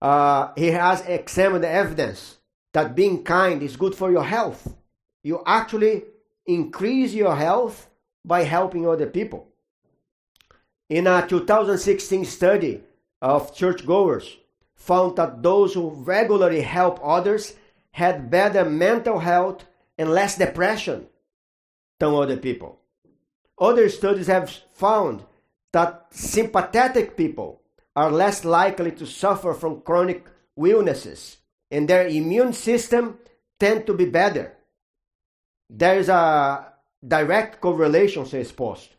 [0.02, 2.38] uh, he has examined the evidence
[2.74, 4.76] that being kind is good for your health
[5.24, 6.04] you actually
[6.46, 7.90] increase your health
[8.26, 9.48] by helping other people.
[10.90, 12.82] In a 2016 study
[13.22, 14.38] of churchgoers,
[14.76, 17.54] found that those who regularly help others
[17.92, 19.64] had better mental health
[19.98, 21.08] and less depression
[22.00, 22.80] than other people.
[23.62, 25.24] Other studies have found
[25.72, 27.62] that sympathetic people
[27.96, 30.26] are less likely to suffer from chronic
[30.58, 31.38] illnesses
[31.70, 33.20] and their immune system
[33.60, 34.58] tend to be better
[35.72, 36.74] there is a
[37.08, 38.90] direct correlation, says Post,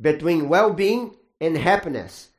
[0.00, 2.30] between well-being and happiness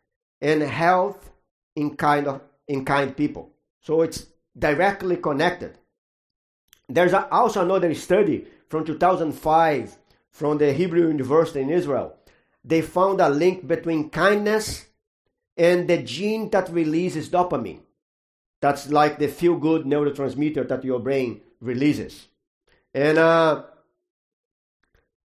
[0.41, 1.31] and health
[1.75, 3.53] in kind of in kind people.
[3.81, 5.77] So it's directly connected.
[6.89, 9.97] There's also another study from 2005
[10.31, 12.15] from the Hebrew University in Israel.
[12.63, 14.85] They found a link between kindness
[15.57, 17.81] and the gene that releases dopamine.
[18.61, 22.27] That's like the feel good neurotransmitter that your brain releases.
[22.93, 23.63] And uh,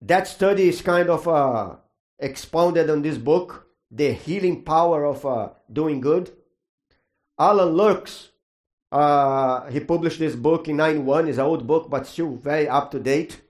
[0.02, 1.76] that study is kind of uh,
[2.18, 6.32] expounded on this book, The Healing Power of uh, Doing Good.
[7.38, 8.30] Alan Luks,
[8.92, 12.92] uh, he published this book in 91, it's an old book, but still very up
[12.92, 13.42] to date.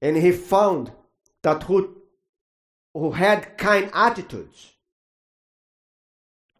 [0.00, 0.92] And he found
[1.42, 1.96] that who,
[2.94, 4.72] who had kind attitudes,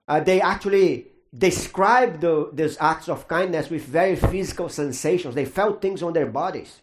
[0.07, 5.35] uh, they actually described the, these acts of kindness with very physical sensations.
[5.35, 6.81] They felt things on their bodies.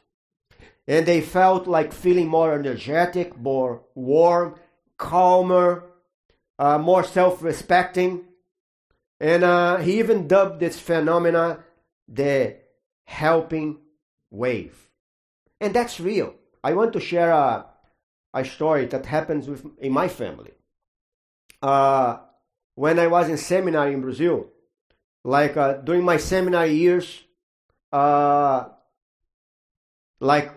[0.87, 4.55] And they felt like feeling more energetic, more warm,
[4.97, 5.83] calmer,
[6.59, 8.25] uh, more self respecting.
[9.19, 11.63] And uh, he even dubbed this phenomena
[12.07, 12.57] the
[13.05, 13.79] helping
[14.29, 14.89] wave.
[15.59, 16.35] And that's real.
[16.65, 17.67] I want to share a,
[18.33, 20.53] a story that happens with, in my family.
[21.61, 22.17] Uh,
[22.73, 24.47] when I was in seminary in Brazil,
[25.23, 27.21] like uh, during my seminary years,
[27.93, 28.63] uh,
[30.19, 30.51] like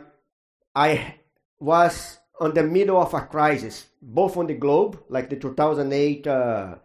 [0.75, 1.17] I
[1.61, 6.77] was on the middle of a crisis, both on the globe, like the 2008 uh,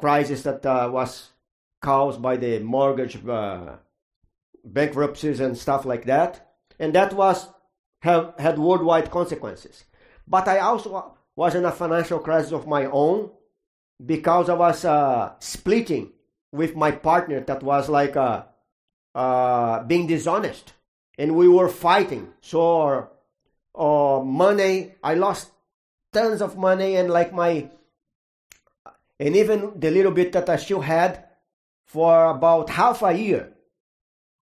[0.00, 1.28] crisis that uh, was
[1.80, 3.76] caused by the mortgage uh,
[4.64, 7.46] bankruptcies and stuff like that, and that was
[8.02, 9.84] have had worldwide consequences.
[10.26, 13.30] But I also was in a financial crisis of my own
[14.04, 16.10] because I was uh, splitting
[16.50, 18.42] with my partner that was like uh,
[19.14, 20.74] uh, being dishonest,
[21.16, 22.28] and we were fighting.
[22.40, 23.08] So
[23.74, 25.50] uh, money, I lost
[26.12, 27.70] tons of money, and like my,
[29.20, 31.24] and even the little bit that I still had
[31.86, 33.52] for about half a year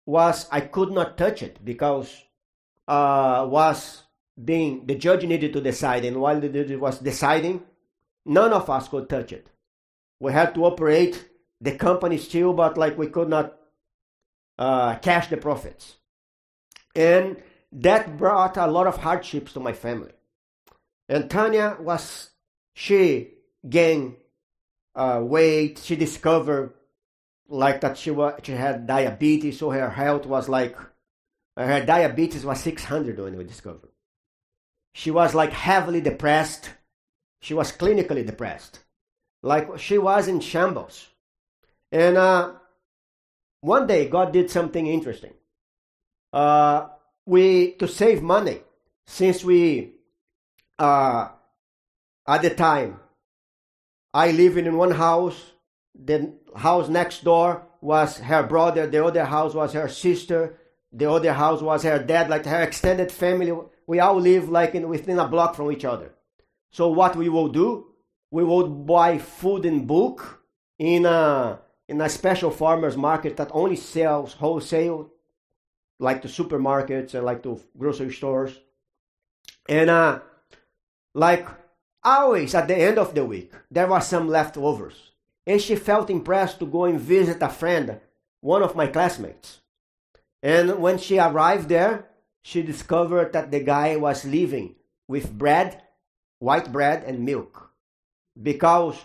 [0.08, 2.24] was I could not touch it because
[2.88, 4.04] uh, was
[4.44, 7.64] being the judge needed to decide, and while the judge was deciding,
[8.26, 9.50] none of us could touch it.
[10.20, 11.30] We had to operate
[11.62, 13.58] the company still, but like we could not
[14.58, 15.96] uh, cash the profits.
[16.96, 20.12] And that brought a lot of hardships to my family.
[21.10, 22.32] And Tanya was,
[22.74, 23.32] she
[23.68, 24.16] gained
[24.96, 26.74] uh, weight, she discovered
[27.48, 30.76] like that she, was, she had diabetes, so her health was like,
[31.58, 33.89] her diabetes was 600 when we discovered.
[34.93, 36.70] She was like heavily depressed.
[37.41, 38.80] She was clinically depressed.
[39.43, 41.08] Like she was in shambles.
[41.91, 42.53] And uh,
[43.62, 45.34] one day, God did something interesting.
[46.34, 46.88] Uh,
[47.26, 48.62] we to save money,
[49.08, 49.93] since we
[50.78, 51.30] uh,
[52.28, 52.99] at the time
[54.14, 55.51] I lived in one house.
[55.93, 58.88] The house next door was her brother.
[58.88, 60.58] The other house was her sister.
[60.96, 62.30] The other house was her dad.
[62.30, 63.52] Like her extended family,
[63.86, 66.14] we all live like in, within a block from each other.
[66.72, 67.88] So what we will do?
[68.32, 70.41] We will buy food in bulk
[70.80, 75.12] in a in a special farmers market that only sells wholesale,
[76.00, 78.58] like the supermarkets and like the grocery stores.
[79.68, 80.20] And uh,
[81.14, 81.46] like
[82.04, 85.12] always at the end of the week, there was some leftovers.
[85.46, 88.00] And she felt impressed to go and visit a friend,
[88.39, 89.60] one of my classmates.
[90.46, 92.06] And when she arrived there,
[92.43, 94.76] she discovered that the guy was living
[95.08, 95.82] with bread,
[96.38, 97.72] white bread, and milk.
[98.39, 98.96] Because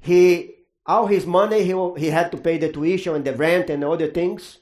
[0.00, 0.50] he
[0.84, 4.08] all his money he, he had to pay the tuition and the rent and other
[4.08, 4.58] things.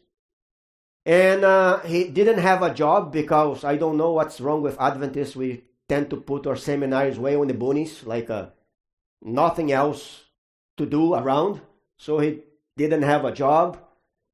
[1.05, 5.35] And uh, he didn't have a job because i don't know what's wrong with adventists.
[5.35, 8.51] We tend to put our seminaries way on the boonies like uh,
[9.20, 10.26] nothing else
[10.76, 11.61] to do around.
[11.97, 12.43] So he
[12.76, 13.83] didn't have a job.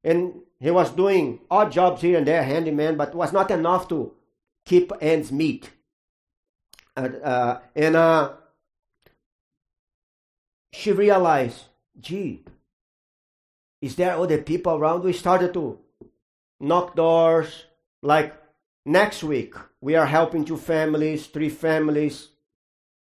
[0.05, 4.13] And he was doing odd jobs here and there handyman but was not enough to
[4.65, 5.71] keep ends meet
[6.97, 8.33] uh, and uh,
[10.73, 11.65] she realized
[12.01, 12.45] gee,
[13.81, 15.03] is there other people around?
[15.03, 15.79] We started to
[16.61, 17.65] knock doors.
[18.03, 18.35] Like
[18.85, 22.29] next week, we are helping two families, three families.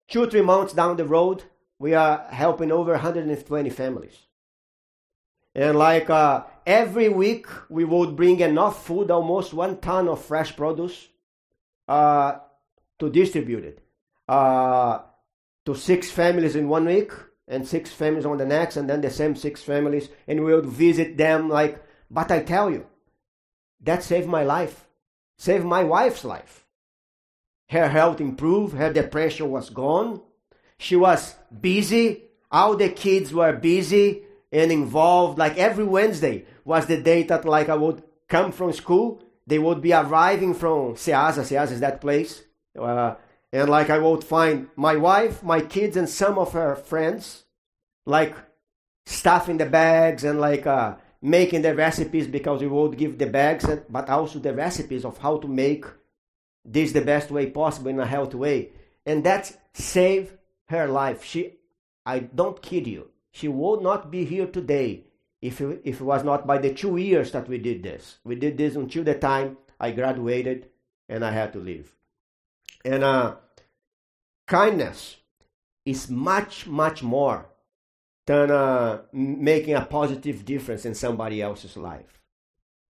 [0.08, 1.43] Two, three months down the road,
[1.80, 4.16] we are helping over 120 families.
[5.56, 10.55] And like uh, every week, we would bring enough food, almost one ton of fresh
[10.55, 11.07] produce,
[11.88, 12.39] uh,
[12.99, 13.80] to distribute it
[14.28, 14.99] uh,
[15.66, 17.11] to six families in one week
[17.47, 20.66] and six families on the next, and then the same six families, and we would
[20.66, 21.49] visit them.
[21.49, 22.88] Like, but I tell you,
[23.82, 24.88] that saved my life,
[25.38, 26.66] saved my wife's life.
[27.70, 30.22] Her health improved, her depression was gone.
[30.78, 35.38] She was busy, all the kids were busy and involved.
[35.38, 39.82] Like every Wednesday was the day that, like, I would come from school, they would
[39.82, 41.43] be arriving from Ceasa.
[41.43, 42.43] Ceasa is that place
[42.78, 43.16] Uh,
[43.51, 47.45] and like I would find my wife, my kids, and some of her friends,
[48.05, 48.36] like
[49.05, 53.66] stuffing the bags and like uh, making the recipes because we would give the bags,
[53.89, 55.86] but also the recipes of how to make
[56.66, 58.70] this the best way possible in a healthy way.
[59.05, 60.34] And that saved
[60.68, 61.24] her life.
[61.24, 61.53] She,
[62.05, 65.05] I don't kid you, she would not be here today
[65.42, 68.18] if it, if it was not by the two years that we did this.
[68.24, 70.70] We did this until the time I graduated
[71.10, 71.96] and I had to leave.
[72.84, 73.36] And uh,
[74.48, 75.18] kindness
[75.86, 77.48] is much, much more
[78.26, 82.22] than uh, making a positive difference in somebody else's life.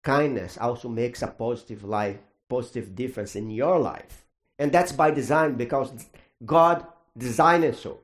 [0.04, 2.20] Kindness also makes a positive life,
[2.50, 4.26] positive difference in your life.
[4.60, 5.92] And that's by design because
[6.46, 6.86] God
[7.18, 8.02] designed it so.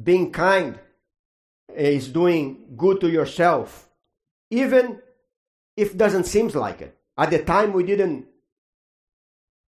[0.00, 0.78] Being kind
[1.74, 3.88] is doing good to yourself,
[4.50, 5.00] even
[5.76, 6.96] if doesn't seem like it.
[7.16, 8.26] At the time, we didn't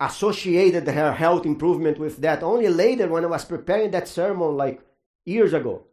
[0.01, 2.43] associated her health improvement with that.
[2.43, 4.81] Only later, when I was preparing that sermon, like
[5.25, 5.85] years ago,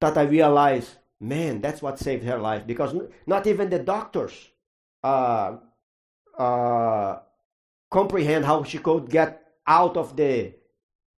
[0.00, 0.90] that I realized,
[1.20, 2.66] man, that's what saved her life.
[2.66, 2.94] Because
[3.26, 4.32] not even the doctors
[5.02, 5.56] uh,
[6.36, 7.18] uh,
[7.90, 10.54] comprehend how she could get out of the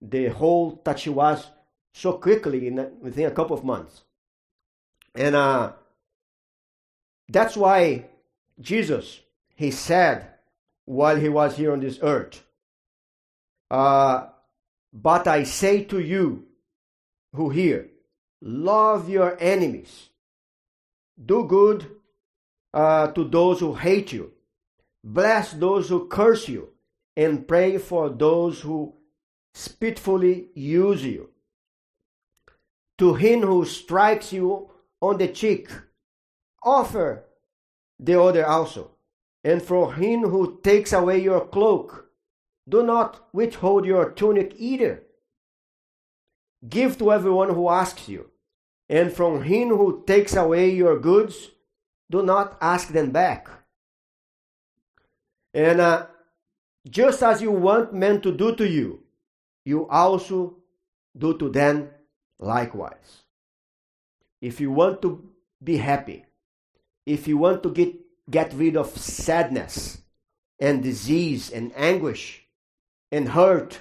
[0.03, 1.51] the hole that she was
[1.93, 4.03] so quickly in within a couple of months.
[5.15, 5.73] And uh,
[7.29, 8.07] that's why
[8.61, 9.21] Jesus,
[9.55, 10.27] he said
[10.85, 12.43] while he was here on this earth,
[13.71, 14.27] uh,
[14.93, 16.47] but I say to you
[17.35, 17.89] who hear,
[18.41, 20.09] love your enemies,
[21.25, 21.87] do good
[22.75, 24.33] uh, to those who hate you,
[25.05, 26.71] bless those who curse you,
[27.17, 28.95] and pray for those who
[29.55, 31.29] spitefully use you.
[33.01, 34.69] To him who strikes you
[35.01, 35.71] on the cheek,
[36.63, 37.25] offer
[37.99, 38.91] the other also.
[39.43, 42.11] And from him who takes away your cloak,
[42.69, 45.03] do not withhold your tunic either.
[46.69, 48.31] Give to everyone who asks you.
[48.91, 51.53] And from him who takes away your goods,
[52.11, 53.49] do not ask them back.
[55.55, 56.07] And uh,
[56.87, 59.05] just as you want men to do to you,
[59.65, 60.57] you also
[61.17, 61.89] do to them
[62.41, 63.23] likewise.
[64.41, 65.29] If you want to
[65.63, 66.25] be happy,
[67.07, 67.95] if you want to get,
[68.31, 70.01] get rid of sadness
[70.59, 72.47] and disease and anguish
[73.13, 73.81] and hurt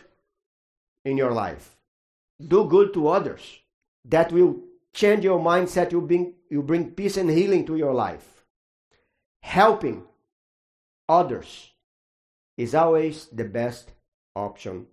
[1.05, 1.78] in your life,
[2.45, 3.60] do good to others.
[4.05, 4.57] That will
[4.93, 5.91] change your mindset.
[5.91, 8.45] You bring, you bring peace and healing to your life.
[9.41, 10.03] Helping
[11.07, 11.72] others
[12.57, 13.93] is always the best
[14.36, 14.88] option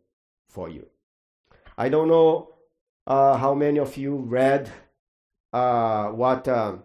[0.49, 0.87] for you.
[1.77, 2.56] I don't know
[3.07, 4.71] uh, how many of you read
[5.53, 6.77] uh, what uh,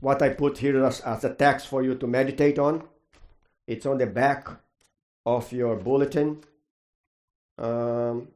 [0.00, 2.84] what I put here as, as a text for you to meditate on.
[3.66, 4.48] It's on the back
[5.26, 6.40] of your bulletin,
[7.58, 8.28] um,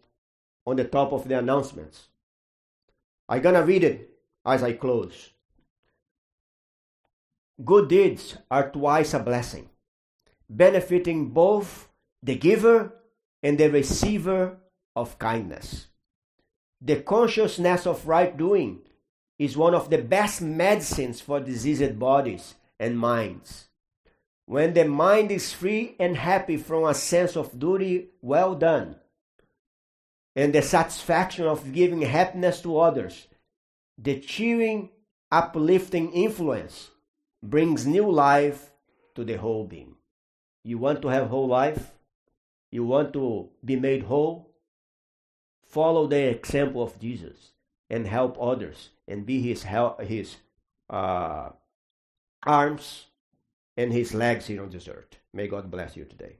[0.67, 2.09] on the top of the announcements.
[3.29, 4.11] I'm gonna read it
[4.45, 5.31] as I close.
[7.65, 9.71] Good deeds are twice a blessing,
[10.51, 11.89] benefiting both
[12.23, 12.93] the giver
[13.43, 14.59] and the receiver
[14.95, 15.89] of kindness.
[16.81, 18.81] The consciousness of right doing
[19.39, 23.69] is one of the best medicines for diseased bodies and minds.
[24.47, 28.97] When the mind is free and happy from a sense of duty well done,
[30.35, 33.29] and the satisfaction of giving happiness to others,
[33.99, 34.91] the cheering,
[35.31, 36.91] uplifting influence
[37.43, 38.73] brings new life
[39.15, 39.95] to the whole being.
[40.65, 41.93] You want to have whole life?
[42.71, 44.52] You want to be made whole?
[45.73, 47.53] Follow the example of Jesus
[47.89, 50.37] and help others and be his help, his
[50.91, 51.49] uh,
[52.47, 53.07] arms
[53.79, 55.17] and his legs here on this earth.
[55.33, 56.37] May God bless you today.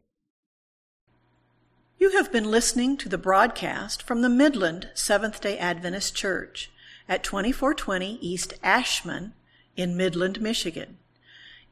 [1.99, 6.71] You have been listening to the broadcast from the Midland Seventh day Adventist Church
[7.09, 9.33] at 2420 East Ashman
[9.77, 10.99] in Midland, Michigan.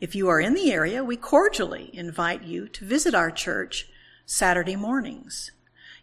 [0.00, 3.90] If you are in the area, we cordially invite you to visit our church
[4.24, 5.50] Saturday mornings.